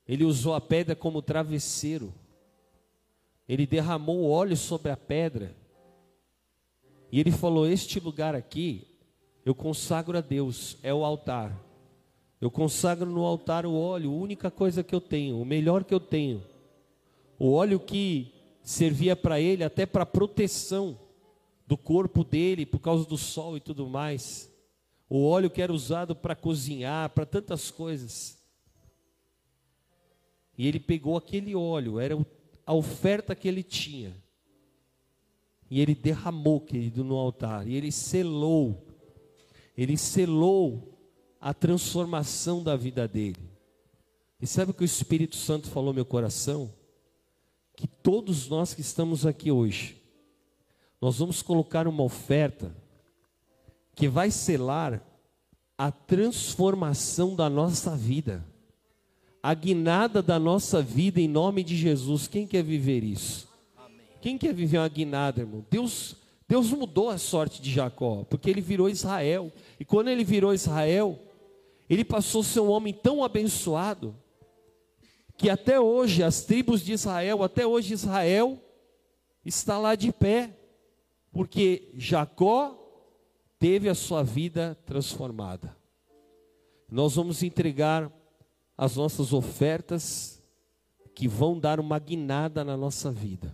[0.08, 2.14] Ele usou a pedra como travesseiro.
[3.48, 5.54] Ele derramou o óleo sobre a pedra.
[7.12, 8.88] E ele falou: Este lugar aqui,
[9.46, 11.58] eu consagro a Deus, é o altar.
[12.40, 15.94] Eu consagro no altar o óleo, a única coisa que eu tenho, o melhor que
[15.94, 16.53] eu tenho.
[17.38, 20.98] O óleo que servia para ele até para proteção
[21.68, 24.52] do corpo dele por causa do sol e tudo mais.
[25.10, 28.38] O óleo que era usado para cozinhar, para tantas coisas.
[30.58, 32.16] E ele pegou aquele óleo, era
[32.66, 34.16] a oferta que ele tinha.
[35.70, 37.68] E ele derramou, querido, no altar.
[37.68, 38.88] E ele selou.
[39.76, 41.00] Ele selou
[41.42, 43.50] a transformação da vida dele.
[44.40, 46.72] E sabe o que o Espírito Santo falou no meu coração?
[47.76, 50.02] Que todos nós que estamos aqui hoje,
[51.02, 52.76] nós vamos colocar uma oferta
[53.96, 55.02] que vai selar
[55.78, 58.46] a transformação da nossa vida
[59.44, 62.28] a guinada da nossa vida em nome de Jesus.
[62.28, 63.50] Quem quer viver isso?
[64.22, 65.66] Quem quer viver uma guinada, irmão?
[65.70, 66.16] Deus,
[66.48, 69.52] Deus mudou a sorte de Jacó, porque ele virou Israel.
[69.78, 71.20] E quando ele virou Israel,
[71.90, 74.16] ele passou a ser um homem tão abençoado
[75.44, 78.64] que até hoje as tribos de Israel, até hoje Israel
[79.44, 80.58] está lá de pé,
[81.34, 82.80] porque Jacó
[83.60, 85.76] teve a sua vida transformada.
[86.90, 88.10] Nós vamos entregar
[88.78, 90.42] as nossas ofertas
[91.14, 93.54] que vão dar uma guinada na nossa vida.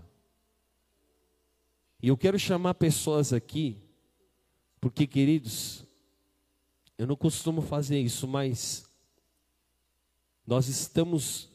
[2.03, 3.81] E eu quero chamar pessoas aqui,
[4.79, 5.83] porque, queridos,
[6.99, 8.87] eu não costumo fazer isso, mas
[10.45, 11.48] nós estamos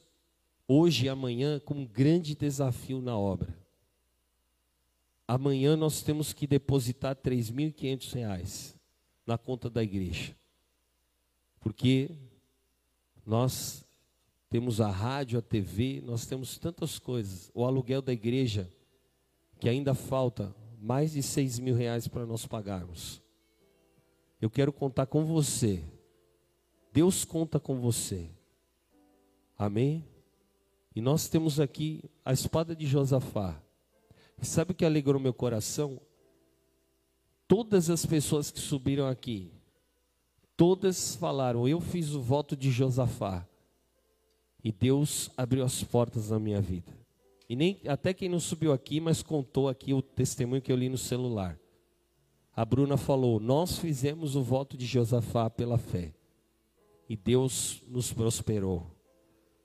[0.66, 3.56] hoje e amanhã com um grande desafio na obra.
[5.26, 8.74] Amanhã nós temos que depositar R$ 3.500
[9.26, 10.36] na conta da igreja.
[11.60, 12.10] Porque
[13.24, 13.84] nós
[14.50, 17.50] temos a rádio, a TV, nós temos tantas coisas.
[17.54, 18.70] O aluguel da igreja,
[19.58, 23.22] que ainda falta mais de seis mil reais para nós pagarmos.
[24.40, 25.82] Eu quero contar com você.
[26.92, 28.30] Deus conta com você.
[29.56, 30.04] Amém?
[30.94, 33.60] E nós temos aqui a espada de Josafá.
[34.40, 36.00] E sabe o que alegrou meu coração?
[37.48, 39.52] Todas as pessoas que subiram aqui,
[40.56, 43.46] Todas falaram: Eu fiz o voto de Josafá.
[44.62, 46.92] E Deus abriu as portas na minha vida.
[47.48, 50.88] E nem até quem não subiu aqui, mas contou aqui o testemunho que eu li
[50.88, 51.58] no celular.
[52.54, 56.14] A Bruna falou: Nós fizemos o voto de Josafá pela fé.
[57.08, 58.93] E Deus nos prosperou.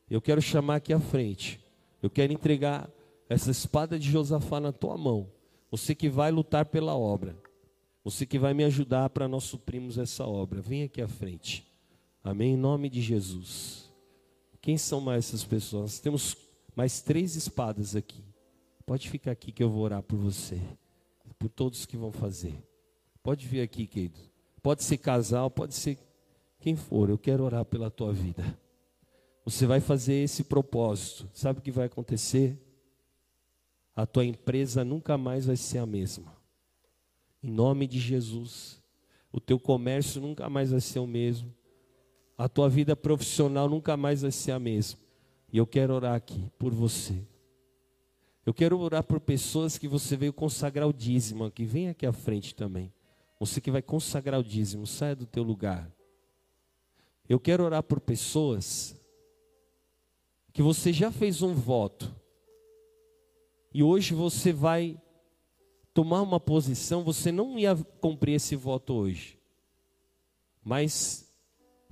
[0.09, 1.59] Eu quero chamar aqui à frente.
[2.01, 2.89] Eu quero entregar
[3.29, 5.29] essa espada de Josafá na tua mão.
[5.69, 7.37] Você que vai lutar pela obra.
[8.03, 10.61] Você que vai me ajudar para nós suprirmos essa obra.
[10.61, 11.67] Vem aqui à frente.
[12.23, 12.53] Amém?
[12.53, 13.91] Em nome de Jesus.
[14.61, 15.99] Quem são mais essas pessoas?
[15.99, 16.35] Temos
[16.75, 18.23] mais três espadas aqui.
[18.85, 20.59] Pode ficar aqui que eu vou orar por você.
[21.37, 22.55] Por todos que vão fazer.
[23.21, 24.19] Pode vir aqui, querido.
[24.61, 25.97] Pode ser casal, pode ser
[26.59, 27.09] quem for.
[27.09, 28.57] Eu quero orar pela tua vida.
[29.45, 31.29] Você vai fazer esse propósito.
[31.33, 32.57] Sabe o que vai acontecer?
[34.01, 36.33] a tua empresa nunca mais vai ser a mesma.
[37.43, 38.81] Em nome de Jesus.
[39.29, 41.53] O teu comércio nunca mais vai ser o mesmo.
[42.37, 44.99] A tua vida profissional nunca mais vai ser a mesma.
[45.51, 47.27] E eu quero orar aqui por você.
[48.45, 51.65] Eu quero orar por pessoas que você veio consagrar o dízimo aqui.
[51.65, 52.93] Vem aqui à frente também.
[53.37, 55.91] Você que vai consagrar o dízimo, saia do teu lugar.
[57.27, 58.95] Eu quero orar por pessoas
[60.53, 62.13] que você já fez um voto.
[63.73, 64.99] E hoje você vai
[65.93, 69.39] tomar uma posição, você não ia cumprir esse voto hoje.
[70.63, 71.29] Mas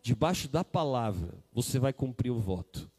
[0.01, 2.89] debaixo da palavra, você vai cumprir o voto.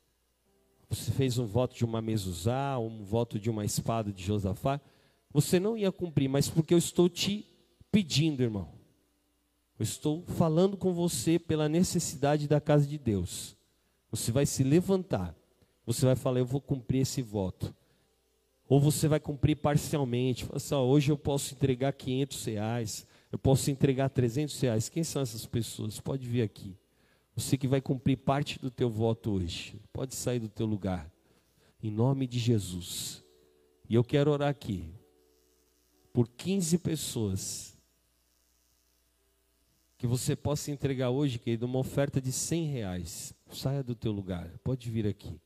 [0.90, 4.80] Você fez um voto de uma mezuzá, um voto de uma espada de Josafá,
[5.30, 7.46] você não ia cumprir, mas porque eu estou te
[7.90, 8.68] pedindo, irmão.
[9.78, 13.56] Eu estou falando com você pela necessidade da casa de Deus.
[14.10, 15.37] Você vai se levantar.
[15.88, 17.74] Você vai falar, eu vou cumprir esse voto.
[18.68, 20.44] Ou você vai cumprir parcialmente.
[20.44, 23.06] Fala assim, ó, hoje eu posso entregar 500 reais.
[23.32, 24.90] Eu posso entregar 300 reais.
[24.90, 25.98] Quem são essas pessoas?
[25.98, 26.76] Pode vir aqui.
[27.34, 29.80] Você que vai cumprir parte do teu voto hoje.
[29.90, 31.10] Pode sair do teu lugar.
[31.82, 33.24] Em nome de Jesus.
[33.88, 34.84] E eu quero orar aqui.
[36.12, 37.78] Por 15 pessoas
[39.96, 43.32] que você possa entregar hoje, querido, uma oferta de 100 reais.
[43.50, 45.40] Saia do teu lugar, pode vir aqui.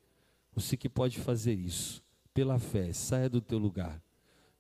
[0.55, 2.03] Você que pode fazer isso,
[2.35, 4.03] pela fé, saia do teu lugar.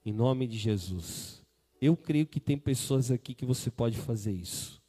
[0.04, 1.42] Em nome de Jesus.
[1.80, 4.82] Eu creio que tem pessoas aqui que você pode fazer isso.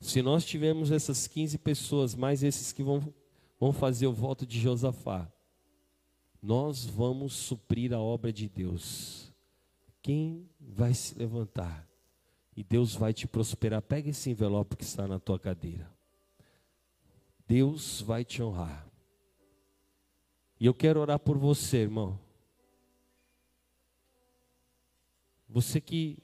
[0.00, 3.12] Se nós tivermos essas 15 pessoas, mais esses que vão,
[3.58, 5.30] vão fazer o voto de Josafá,
[6.42, 9.30] nós vamos suprir a obra de Deus.
[10.02, 11.90] Quem vai se levantar?
[12.60, 13.80] e Deus vai te prosperar.
[13.80, 15.90] Pega esse envelope que está na tua cadeira.
[17.48, 18.86] Deus vai te honrar.
[20.60, 22.20] E eu quero orar por você, irmão.
[25.48, 26.18] Você que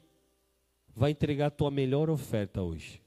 [0.95, 3.01] vai entregar a tua melhor oferta hoje.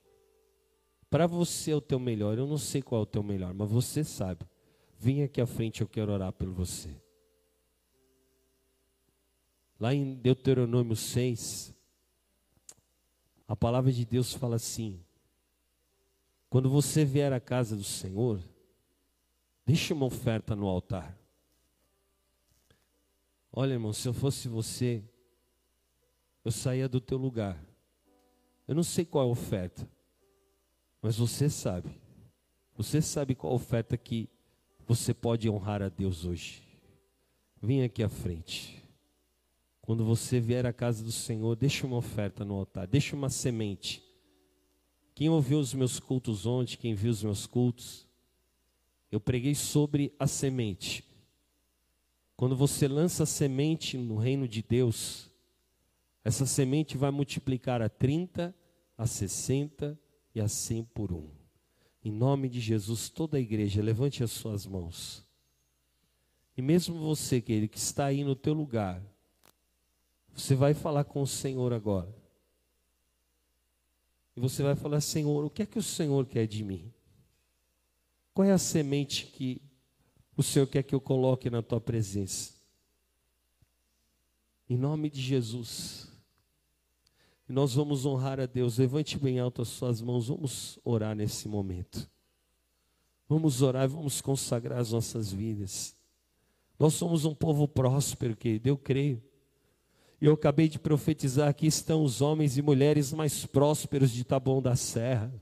[1.08, 2.36] Para você é o teu melhor.
[2.36, 4.44] Eu não sei qual é o teu melhor, mas você sabe.
[4.98, 6.94] Vem aqui à frente, eu quero orar por você.
[9.78, 11.72] Lá em Deuteronômio 6,
[13.48, 15.00] a palavra de Deus fala assim:
[16.50, 18.42] quando você vier à casa do Senhor,
[19.64, 21.19] deixe uma oferta no altar.
[23.52, 25.02] Olha, irmão, se eu fosse você,
[26.44, 27.62] eu saía do teu lugar.
[28.66, 29.88] Eu não sei qual é a oferta,
[31.02, 31.90] mas você sabe.
[32.76, 34.28] Você sabe qual a oferta que
[34.86, 36.62] você pode honrar a Deus hoje.
[37.60, 38.82] Vem aqui à frente.
[39.82, 44.02] Quando você vier à casa do Senhor, deixe uma oferta no altar, deixe uma semente.
[45.14, 48.06] Quem ouviu os meus cultos ontem, quem viu os meus cultos,
[49.10, 51.04] eu preguei sobre a semente.
[52.40, 55.28] Quando você lança semente no reino de Deus,
[56.24, 58.56] essa semente vai multiplicar a 30,
[58.96, 60.00] a 60
[60.34, 61.28] e a 100 por um.
[62.02, 65.22] Em nome de Jesus, toda a igreja, levante as suas mãos.
[66.56, 69.02] E mesmo você, querido, que está aí no teu lugar,
[70.32, 72.08] você vai falar com o Senhor agora.
[74.34, 76.90] E você vai falar: Senhor, o que é que o Senhor quer de mim?
[78.32, 79.60] Qual é a semente que
[80.40, 82.52] o Senhor quer que eu coloque na tua presença?
[84.68, 86.10] Em nome de Jesus.
[87.48, 88.78] E nós vamos honrar a Deus.
[88.78, 90.28] Levante bem alto as suas mãos.
[90.28, 92.08] Vamos orar nesse momento.
[93.28, 95.94] Vamos orar, vamos consagrar as nossas vidas.
[96.78, 99.22] Nós somos um povo próspero, querido, eu creio.
[100.20, 104.62] E eu acabei de profetizar: aqui estão os homens e mulheres mais prósperos de Taboão
[104.62, 105.32] da Serra.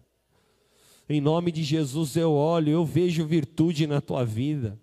[1.09, 4.79] Em nome de Jesus eu olho, eu vejo virtude na tua vida.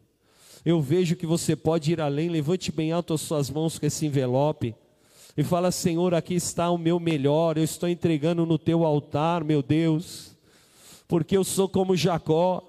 [0.66, 2.28] Eu vejo que você pode ir além.
[2.28, 4.74] Levante bem alto as suas mãos com esse envelope
[5.38, 7.56] e fala: Senhor, aqui está o meu melhor.
[7.58, 10.36] Eu estou entregando no teu altar, meu Deus,
[11.08, 12.64] porque eu sou como Jacó.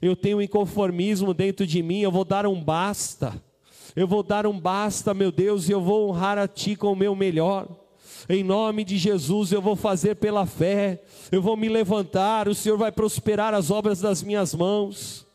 [0.00, 2.00] Eu tenho inconformismo dentro de mim.
[2.00, 3.40] Eu vou dar um basta.
[3.94, 6.96] Eu vou dar um basta, meu Deus, e eu vou honrar a Ti com o
[6.96, 7.68] meu melhor.
[8.28, 11.02] Em nome de Jesus, eu vou fazer pela fé,
[11.32, 15.27] eu vou me levantar, o Senhor vai prosperar as obras das minhas mãos.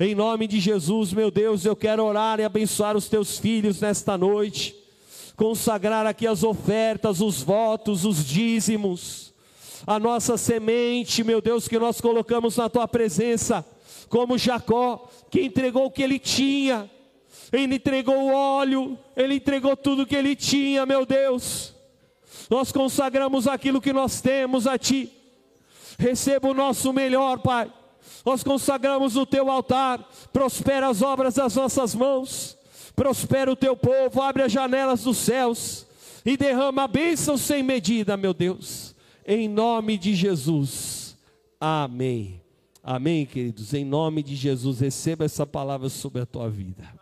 [0.00, 4.16] Em nome de Jesus, meu Deus, eu quero orar e abençoar os teus filhos nesta
[4.16, 4.76] noite,
[5.36, 9.34] consagrar aqui as ofertas, os votos, os dízimos,
[9.86, 13.66] a nossa semente, meu Deus, que nós colocamos na tua presença,
[14.08, 16.88] como Jacó, que entregou o que ele tinha,
[17.52, 21.74] ele entregou o óleo, Ele entregou tudo que Ele tinha, meu Deus.
[22.50, 25.10] Nós consagramos aquilo que nós temos a Ti.
[25.98, 27.72] Receba o nosso melhor, Pai.
[28.24, 30.08] Nós consagramos o Teu altar.
[30.32, 32.58] Prospera as obras das nossas mãos.
[32.98, 35.86] Prospera o teu povo, abre as janelas dos céus
[36.26, 38.92] e derrama a bênção sem medida, meu Deus.
[39.24, 41.16] Em nome de Jesus.
[41.60, 42.42] Amém.
[42.82, 43.72] Amém, queridos.
[43.72, 46.92] Em nome de Jesus, receba essa palavra sobre a tua vida.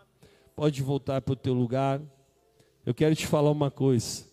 [0.54, 1.98] Pode voltar para o teu lugar.
[2.84, 4.26] Eu quero te falar uma coisa.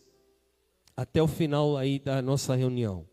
[0.97, 3.05] Até o final aí da nossa reunião.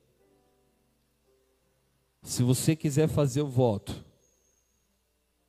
[2.22, 4.04] Se você quiser fazer o voto,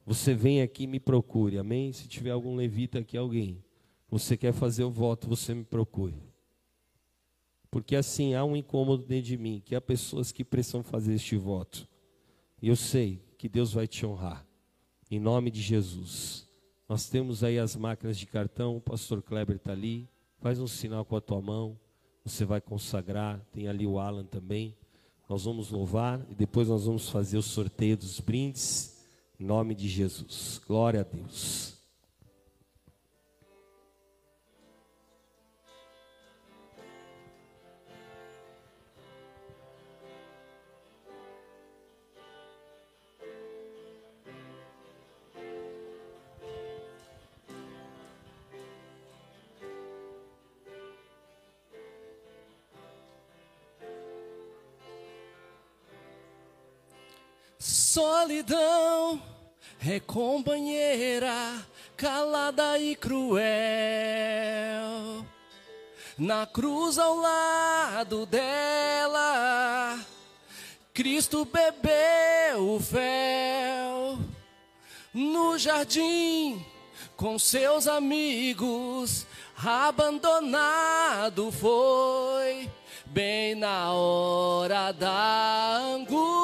[0.06, 1.92] você vem aqui e me procure, amém?
[1.94, 3.64] Se tiver algum levita aqui, alguém,
[4.10, 6.16] você quer fazer o voto, você me procure.
[7.70, 11.38] Porque assim há um incômodo dentro de mim, que há pessoas que precisam fazer este
[11.38, 11.88] voto.
[12.62, 14.46] E eu sei que Deus vai te honrar.
[15.10, 16.48] Em nome de Jesus.
[16.88, 20.10] Nós temos aí as máquinas de cartão, o pastor Kleber está ali.
[20.40, 21.80] Faz um sinal com a tua mão.
[22.26, 23.40] Você vai consagrar.
[23.52, 24.76] Tem ali o Alan também.
[25.32, 28.98] Nós vamos louvar e depois nós vamos fazer o sorteio dos brindes.
[29.40, 30.60] Em nome de Jesus.
[30.68, 31.81] Glória a Deus.
[57.94, 59.22] Solidão
[59.86, 61.62] é companheira,
[61.98, 63.36] calada e cruel.
[66.18, 70.00] Na cruz ao lado dela,
[70.94, 74.20] Cristo bebeu o fel.
[75.14, 76.66] No jardim,
[77.18, 79.28] com seus amigos,
[79.62, 82.70] abandonado foi,
[83.08, 86.41] bem na hora da angústia.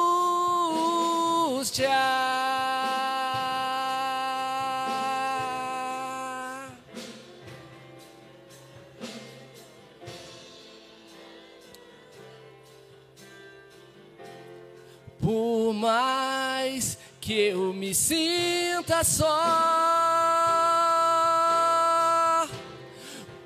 [15.20, 19.26] Por mais que eu me sinta só,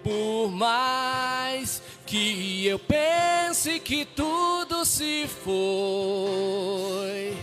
[0.02, 7.36] por mais que eu pense que tudo se foi,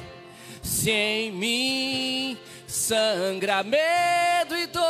[0.80, 4.86] se em mim sangra medo e dor,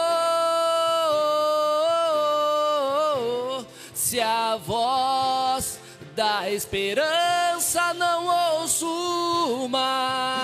[3.95, 5.79] se a voz
[6.15, 8.27] da esperança não
[8.59, 10.38] ouço mais.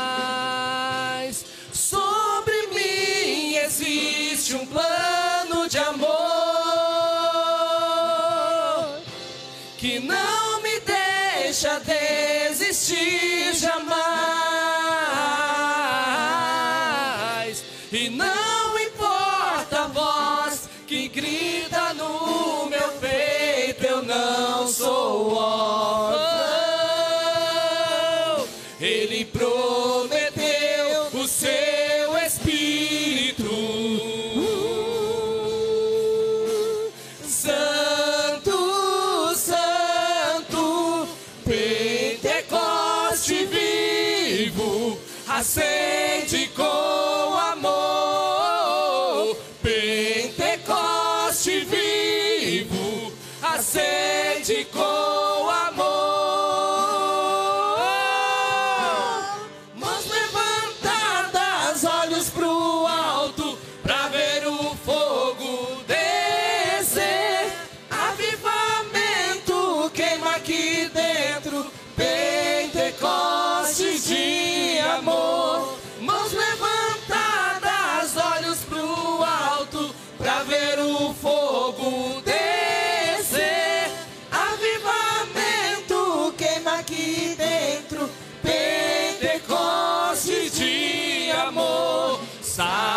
[89.26, 92.19] Pentecoste de amor.
[92.43, 92.94] Sabe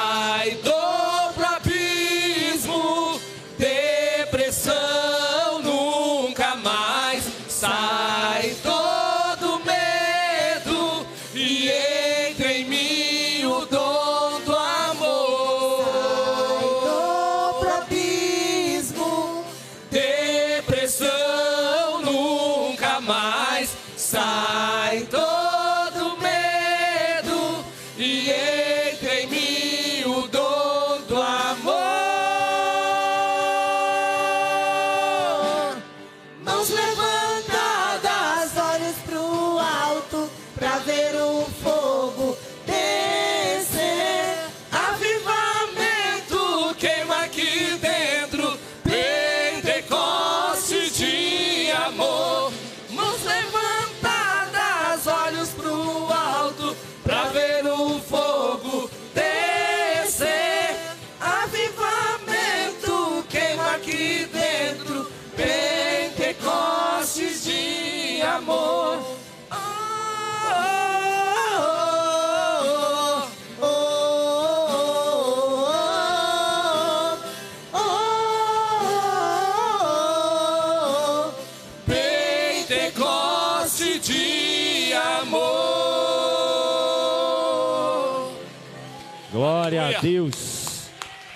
[90.00, 90.88] Deus.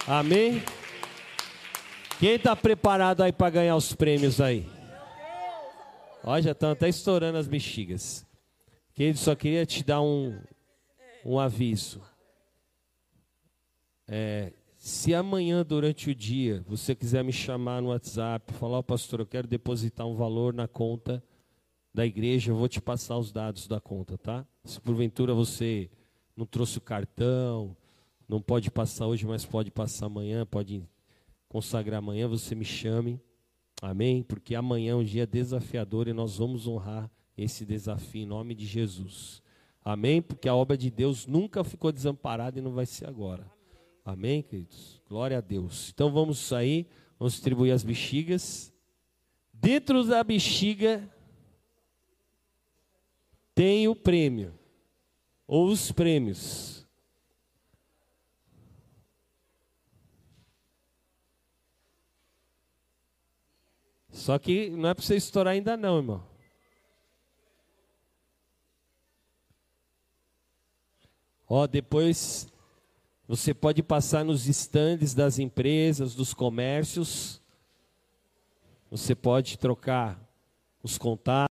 [0.07, 0.63] Amém?
[2.19, 4.69] Quem está preparado aí para ganhar os prêmios aí?
[6.23, 8.25] Ó, já estão até estourando as bexigas.
[8.95, 10.39] Querido, só queria te dar um,
[11.25, 12.01] um aviso.
[14.07, 19.21] É, se amanhã, durante o dia, você quiser me chamar no WhatsApp, falar, oh, pastor,
[19.21, 21.23] eu quero depositar um valor na conta
[21.93, 24.47] da igreja, eu vou te passar os dados da conta, tá?
[24.65, 25.91] Se porventura você
[26.37, 27.77] não trouxe o cartão,
[28.29, 30.89] não pode passar hoje, mas pode passar amanhã, pode
[31.49, 33.21] consagrar amanhã, você me chame.
[33.81, 34.23] Amém?
[34.23, 38.65] Porque amanhã é um dia desafiador e nós vamos honrar esse desafio em nome de
[38.65, 39.43] Jesus.
[39.85, 40.23] Amém?
[40.23, 43.51] Porque a obra de Deus nunca ficou desamparada e não vai ser agora.
[44.05, 45.01] Amém, queridos?
[45.09, 45.91] Glória a Deus.
[45.93, 46.87] Então vamos sair,
[47.19, 48.73] vamos distribuir as bexigas.
[49.53, 51.09] Dentro da bexiga
[53.55, 54.55] tem o prêmio,
[55.47, 56.82] ou os prêmios.
[64.23, 66.23] Só que não é para você estourar ainda não, irmão.
[71.49, 72.47] Ó, depois
[73.27, 77.43] você pode passar nos estandes das empresas, dos comércios.
[78.93, 80.17] Você pode trocar
[80.85, 81.49] os contatos.